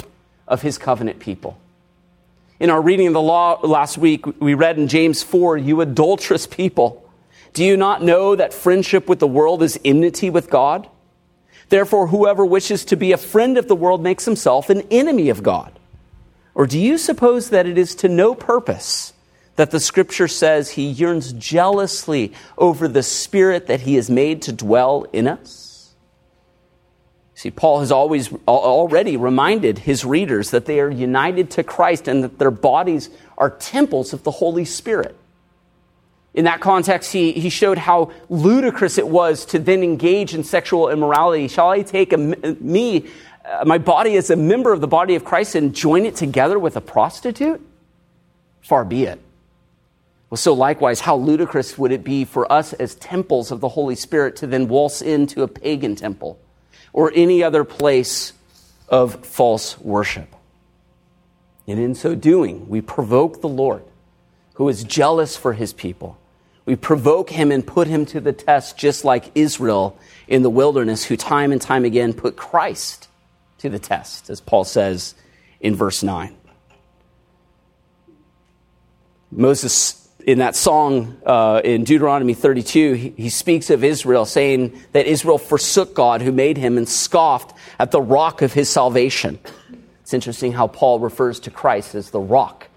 of 0.47 0.63
His 0.63 0.79
covenant 0.79 1.19
people. 1.19 1.59
In 2.61 2.71
our 2.71 2.81
reading 2.81 3.09
of 3.09 3.13
the 3.13 3.21
law 3.21 3.59
last 3.63 3.99
week, 3.99 4.25
we 4.41 4.55
read 4.55 4.79
in 4.79 4.87
James 4.87 5.23
4 5.23 5.57
You 5.57 5.81
adulterous 5.81 6.47
people, 6.47 7.03
do 7.53 7.65
you 7.65 7.77
not 7.77 8.03
know 8.03 8.37
that 8.37 8.55
friendship 8.55 9.09
with 9.09 9.19
the 9.19 9.27
world 9.27 9.63
is 9.63 9.79
enmity 9.85 10.31
with 10.31 10.49
God? 10.49 10.89
Therefore, 11.69 12.07
whoever 12.07 12.45
wishes 12.45 12.85
to 12.87 12.97
be 12.97 13.13
a 13.13 13.17
friend 13.17 13.59
of 13.59 13.67
the 13.67 13.75
world 13.75 14.03
makes 14.03 14.25
himself 14.25 14.71
an 14.71 14.83
enemy 14.91 15.29
of 15.29 15.43
God. 15.43 15.79
Or 16.55 16.67
do 16.67 16.79
you 16.79 16.99
suppose 16.99 17.51
that 17.51 17.67
it 17.67 17.79
is 17.79 17.95
to 17.97 18.09
no 18.09 18.35
purpose 18.35 19.13
that 19.57 19.71
the 19.71 19.81
scripture 19.81 20.29
says 20.29 20.71
he 20.71 20.87
yearns 20.87 21.33
jealously 21.35 22.33
over 22.57 22.89
the 22.89 23.03
spirit 23.03 23.67
that 23.67 23.83
he 23.83 23.97
has 23.97 24.09
made 24.09 24.43
to 24.43 24.53
dwell 24.53 25.07
in 25.13 25.27
us? 25.27 25.93
See, 27.35 27.51
Paul 27.51 27.81
has 27.81 27.91
always 27.91 28.33
already 28.47 29.17
reminded 29.17 29.79
his 29.79 30.05
readers 30.05 30.51
that 30.51 30.67
they 30.67 30.79
are 30.79 30.89
united 30.89 31.51
to 31.53 31.65
Christ 31.65 32.07
and 32.07 32.23
that 32.23 32.39
their 32.39 32.53
bodies 32.53 33.11
are 33.37 33.51
temples 33.51 34.13
of 34.13 34.23
the 34.23 34.31
Holy 34.31 34.65
Spirit. 34.65 35.17
In 36.35 36.45
that 36.45 36.61
context, 36.61 37.13
he, 37.13 37.33
he 37.33 37.51
showed 37.51 37.79
how 37.79 38.13
ludicrous 38.29 38.97
it 38.97 39.09
was 39.09 39.45
to 39.47 39.59
then 39.59 39.83
engage 39.83 40.35
in 40.35 40.45
sexual 40.45 40.89
immorality. 40.89 41.49
Shall 41.49 41.69
I 41.71 41.83
take 41.83 42.13
a, 42.13 42.17
me, 42.17 43.11
uh, 43.45 43.65
my 43.67 43.79
body 43.79 44.17
as 44.17 44.31
a 44.31 44.37
member 44.37 44.73
of 44.73 44.81
the 44.81 44.87
body 44.87 45.15
of 45.15 45.25
Christ, 45.25 45.57
and 45.57 45.75
join 45.75 46.07
it 46.07 46.17
together 46.17 46.59
with 46.59 46.77
a 46.77 46.81
prostitute? 46.81 47.61
Far 48.63 48.85
be 48.85 49.05
it. 49.05 49.21
Well, 50.33 50.39
so 50.39 50.55
likewise, 50.55 51.01
how 51.01 51.17
ludicrous 51.17 51.77
would 51.77 51.93
it 51.93 52.03
be 52.03 52.25
for 52.25 52.51
us 52.51 52.73
as 52.73 52.95
temples 52.95 53.51
of 53.51 53.61
the 53.61 53.69
Holy 53.69 53.95
Spirit 53.95 54.37
to 54.37 54.47
then 54.47 54.67
waltz 54.67 55.03
into 55.03 55.43
a 55.43 55.49
pagan 55.49 55.95
temple 55.95 56.41
or 56.95 57.13
any 57.15 57.43
other 57.43 57.65
place 57.65 58.33
of 58.89 59.27
false 59.27 59.79
worship? 59.79 60.35
And 61.69 61.79
in 61.79 61.95
so 61.95 62.15
doing, 62.15 62.67
we 62.71 62.81
provoke 62.81 63.43
the 63.43 63.49
Lord, 63.49 63.85
who 64.55 64.71
is 64.71 64.85
jealous 64.85 65.37
for 65.37 65.53
his 65.53 65.75
people 65.75 66.17
we 66.65 66.77
provoke 66.77 67.31
him 67.31 67.51
and 67.51 67.67
put 67.67 67.89
him 67.89 68.07
to 68.07 68.21
the 68.21 68.33
test, 68.33 68.77
just 68.77 69.05
like 69.05 69.33
Israel 69.35 69.99
in 70.29 70.43
the 70.43 70.51
wilderness, 70.51 71.05
who 71.05 71.17
time 71.17 71.51
and 71.51 71.61
time 71.61 71.85
again 71.85 72.13
put 72.13 72.37
Christ 72.37 73.09
to 73.59 73.69
the 73.69 73.79
test, 73.79 74.31
as 74.31 74.41
Paul 74.41 74.65
says 74.65 75.15
in 75.61 75.75
verse 75.75 76.03
9. 76.03 76.37
Moses, 79.33 80.02
in 80.27 80.39
that 80.39 80.57
song 80.57 81.17
uh, 81.27 81.61
in 81.65 81.85
Deuteronomy 81.85 82.35
32, 82.35 82.93
he, 82.95 83.11
he 83.17 83.29
speaks 83.29 83.71
of 83.71 83.85
Israel, 83.85 84.25
saying 84.25 84.81
that 84.93 85.07
Israel 85.07 85.39
forsook 85.39 85.95
God 85.95 86.23
who 86.23 86.33
made 86.33 86.57
him 86.57 86.79
and 86.79 86.89
scoffed 86.89 87.57
at 87.79 87.91
the 87.91 88.01
rock 88.01 88.43
of 88.43 88.53
his 88.53 88.69
salvation. 88.69 89.39
It's 90.03 90.15
interesting 90.15 90.53
how 90.53 90.67
Paul 90.67 91.01
refers 91.01 91.41
to 91.41 91.51
Christ 91.51 91.95
as 91.95 92.11
the 92.11 92.21
rock 92.21 92.69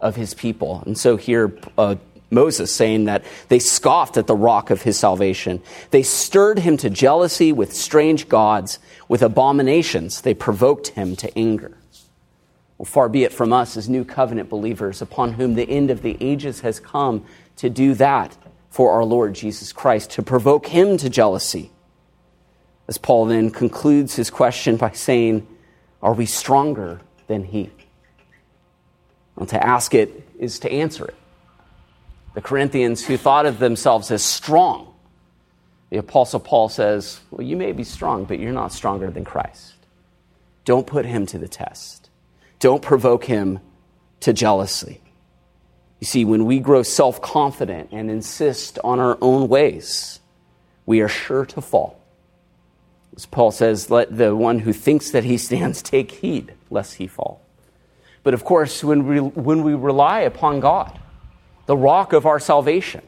of 0.00 0.16
his 0.16 0.34
people. 0.34 0.82
And 0.86 0.96
so 0.96 1.16
here, 1.16 1.56
uh, 1.76 1.96
Moses, 2.30 2.72
saying 2.72 3.06
that 3.06 3.24
they 3.48 3.58
scoffed 3.58 4.16
at 4.16 4.26
the 4.26 4.36
rock 4.36 4.70
of 4.70 4.82
his 4.82 4.98
salvation. 4.98 5.60
They 5.90 6.02
stirred 6.02 6.60
him 6.60 6.76
to 6.78 6.88
jealousy 6.88 7.52
with 7.52 7.74
strange 7.74 8.28
gods, 8.28 8.78
with 9.08 9.22
abominations. 9.22 10.20
They 10.20 10.34
provoked 10.34 10.88
him 10.88 11.16
to 11.16 11.38
anger. 11.38 11.76
Well, 12.80 12.86
far 12.86 13.10
be 13.10 13.24
it 13.24 13.32
from 13.34 13.52
us 13.52 13.76
as 13.76 13.90
new 13.90 14.06
covenant 14.06 14.48
believers, 14.48 15.02
upon 15.02 15.34
whom 15.34 15.52
the 15.52 15.68
end 15.68 15.90
of 15.90 16.00
the 16.00 16.16
ages 16.18 16.60
has 16.60 16.80
come, 16.80 17.26
to 17.56 17.68
do 17.68 17.92
that 17.96 18.34
for 18.70 18.92
our 18.92 19.04
Lord 19.04 19.34
Jesus 19.34 19.70
Christ, 19.70 20.12
to 20.12 20.22
provoke 20.22 20.68
him 20.68 20.96
to 20.96 21.10
jealousy. 21.10 21.72
As 22.88 22.96
Paul 22.96 23.26
then 23.26 23.50
concludes 23.50 24.16
his 24.16 24.30
question 24.30 24.78
by 24.78 24.92
saying, 24.92 25.46
Are 26.00 26.14
we 26.14 26.24
stronger 26.24 27.02
than 27.26 27.44
he? 27.44 27.68
Well, 29.36 29.44
to 29.48 29.62
ask 29.62 29.92
it 29.92 30.26
is 30.38 30.58
to 30.60 30.72
answer 30.72 31.04
it 31.04 31.16
the 32.32 32.40
Corinthians 32.40 33.04
who 33.04 33.18
thought 33.18 33.44
of 33.44 33.58
themselves 33.58 34.10
as 34.10 34.22
strong. 34.22 34.94
The 35.90 35.98
Apostle 35.98 36.40
Paul 36.40 36.70
says, 36.70 37.20
Well, 37.30 37.46
you 37.46 37.58
may 37.58 37.72
be 37.72 37.84
strong, 37.84 38.24
but 38.24 38.38
you're 38.38 38.52
not 38.52 38.72
stronger 38.72 39.10
than 39.10 39.26
Christ. 39.26 39.74
Don't 40.64 40.86
put 40.86 41.04
him 41.04 41.26
to 41.26 41.36
the 41.36 41.46
test. 41.46 41.99
Don't 42.60 42.82
provoke 42.82 43.24
him 43.24 43.58
to 44.20 44.32
jealousy. 44.32 45.00
You 45.98 46.06
see, 46.06 46.24
when 46.24 46.44
we 46.44 46.60
grow 46.60 46.82
self 46.82 47.20
confident 47.20 47.88
and 47.92 48.10
insist 48.10 48.78
on 48.84 49.00
our 49.00 49.18
own 49.20 49.48
ways, 49.48 50.20
we 50.86 51.00
are 51.00 51.08
sure 51.08 51.44
to 51.46 51.60
fall. 51.60 52.00
As 53.16 53.26
Paul 53.26 53.50
says, 53.50 53.90
let 53.90 54.16
the 54.16 54.34
one 54.36 54.60
who 54.60 54.72
thinks 54.72 55.10
that 55.10 55.24
he 55.24 55.36
stands 55.36 55.82
take 55.82 56.12
heed 56.12 56.54
lest 56.70 56.94
he 56.94 57.06
fall. 57.06 57.42
But 58.22 58.34
of 58.34 58.44
course, 58.44 58.84
when 58.84 59.06
we, 59.06 59.18
when 59.20 59.62
we 59.62 59.74
rely 59.74 60.20
upon 60.20 60.60
God, 60.60 60.98
the 61.66 61.76
rock 61.76 62.12
of 62.12 62.26
our 62.26 62.38
salvation, 62.38 63.02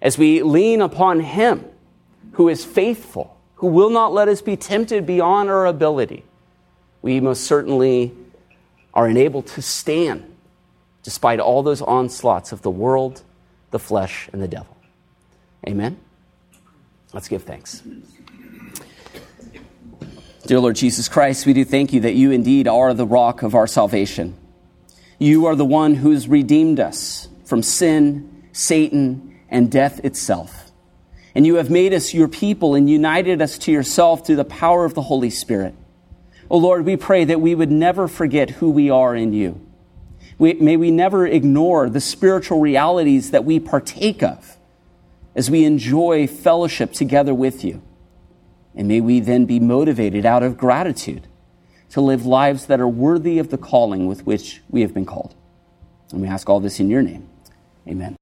as 0.00 0.16
we 0.16 0.42
lean 0.42 0.80
upon 0.80 1.20
Him 1.20 1.64
who 2.32 2.48
is 2.48 2.64
faithful, 2.64 3.36
who 3.56 3.66
will 3.66 3.90
not 3.90 4.12
let 4.12 4.28
us 4.28 4.40
be 4.40 4.56
tempted 4.56 5.04
beyond 5.06 5.50
our 5.50 5.66
ability, 5.66 6.24
we 7.02 7.20
most 7.20 7.44
certainly 7.44 8.14
are 8.98 9.08
enabled 9.08 9.46
to 9.46 9.62
stand 9.62 10.24
despite 11.04 11.38
all 11.38 11.62
those 11.62 11.80
onslaughts 11.80 12.50
of 12.50 12.62
the 12.62 12.70
world, 12.70 13.22
the 13.70 13.78
flesh, 13.78 14.28
and 14.32 14.42
the 14.42 14.48
devil. 14.48 14.76
Amen? 15.68 16.00
Let's 17.12 17.28
give 17.28 17.44
thanks. 17.44 17.80
Dear 20.46 20.58
Lord 20.58 20.74
Jesus 20.74 21.08
Christ, 21.08 21.46
we 21.46 21.52
do 21.52 21.64
thank 21.64 21.92
you 21.92 22.00
that 22.00 22.16
you 22.16 22.32
indeed 22.32 22.66
are 22.66 22.92
the 22.92 23.06
rock 23.06 23.44
of 23.44 23.54
our 23.54 23.68
salvation. 23.68 24.36
You 25.20 25.46
are 25.46 25.54
the 25.54 25.64
one 25.64 25.94
who 25.94 26.10
has 26.10 26.26
redeemed 26.26 26.80
us 26.80 27.28
from 27.44 27.62
sin, 27.62 28.48
Satan, 28.50 29.38
and 29.48 29.70
death 29.70 30.04
itself. 30.04 30.72
And 31.36 31.46
you 31.46 31.54
have 31.54 31.70
made 31.70 31.94
us 31.94 32.12
your 32.12 32.26
people 32.26 32.74
and 32.74 32.90
united 32.90 33.40
us 33.42 33.58
to 33.58 33.70
yourself 33.70 34.26
through 34.26 34.36
the 34.36 34.44
power 34.44 34.84
of 34.84 34.94
the 34.94 35.02
Holy 35.02 35.30
Spirit. 35.30 35.76
Oh 36.50 36.58
Lord, 36.58 36.84
we 36.84 36.96
pray 36.96 37.24
that 37.24 37.40
we 37.40 37.54
would 37.54 37.70
never 37.70 38.08
forget 38.08 38.50
who 38.50 38.70
we 38.70 38.88
are 38.90 39.14
in 39.14 39.32
you. 39.32 39.60
We, 40.38 40.54
may 40.54 40.76
we 40.76 40.90
never 40.90 41.26
ignore 41.26 41.90
the 41.90 42.00
spiritual 42.00 42.60
realities 42.60 43.32
that 43.32 43.44
we 43.44 43.58
partake 43.60 44.22
of 44.22 44.56
as 45.34 45.50
we 45.50 45.64
enjoy 45.64 46.26
fellowship 46.26 46.92
together 46.92 47.34
with 47.34 47.64
you. 47.64 47.82
And 48.74 48.88
may 48.88 49.00
we 49.00 49.20
then 49.20 49.44
be 49.44 49.58
motivated 49.58 50.24
out 50.24 50.42
of 50.42 50.56
gratitude 50.56 51.26
to 51.90 52.00
live 52.00 52.24
lives 52.24 52.66
that 52.66 52.80
are 52.80 52.88
worthy 52.88 53.38
of 53.38 53.50
the 53.50 53.58
calling 53.58 54.06
with 54.06 54.24
which 54.24 54.62
we 54.70 54.82
have 54.82 54.94
been 54.94 55.06
called. 55.06 55.34
And 56.12 56.20
we 56.20 56.28
ask 56.28 56.48
all 56.48 56.60
this 56.60 56.78
in 56.78 56.88
your 56.88 57.02
name. 57.02 57.28
Amen. 57.86 58.16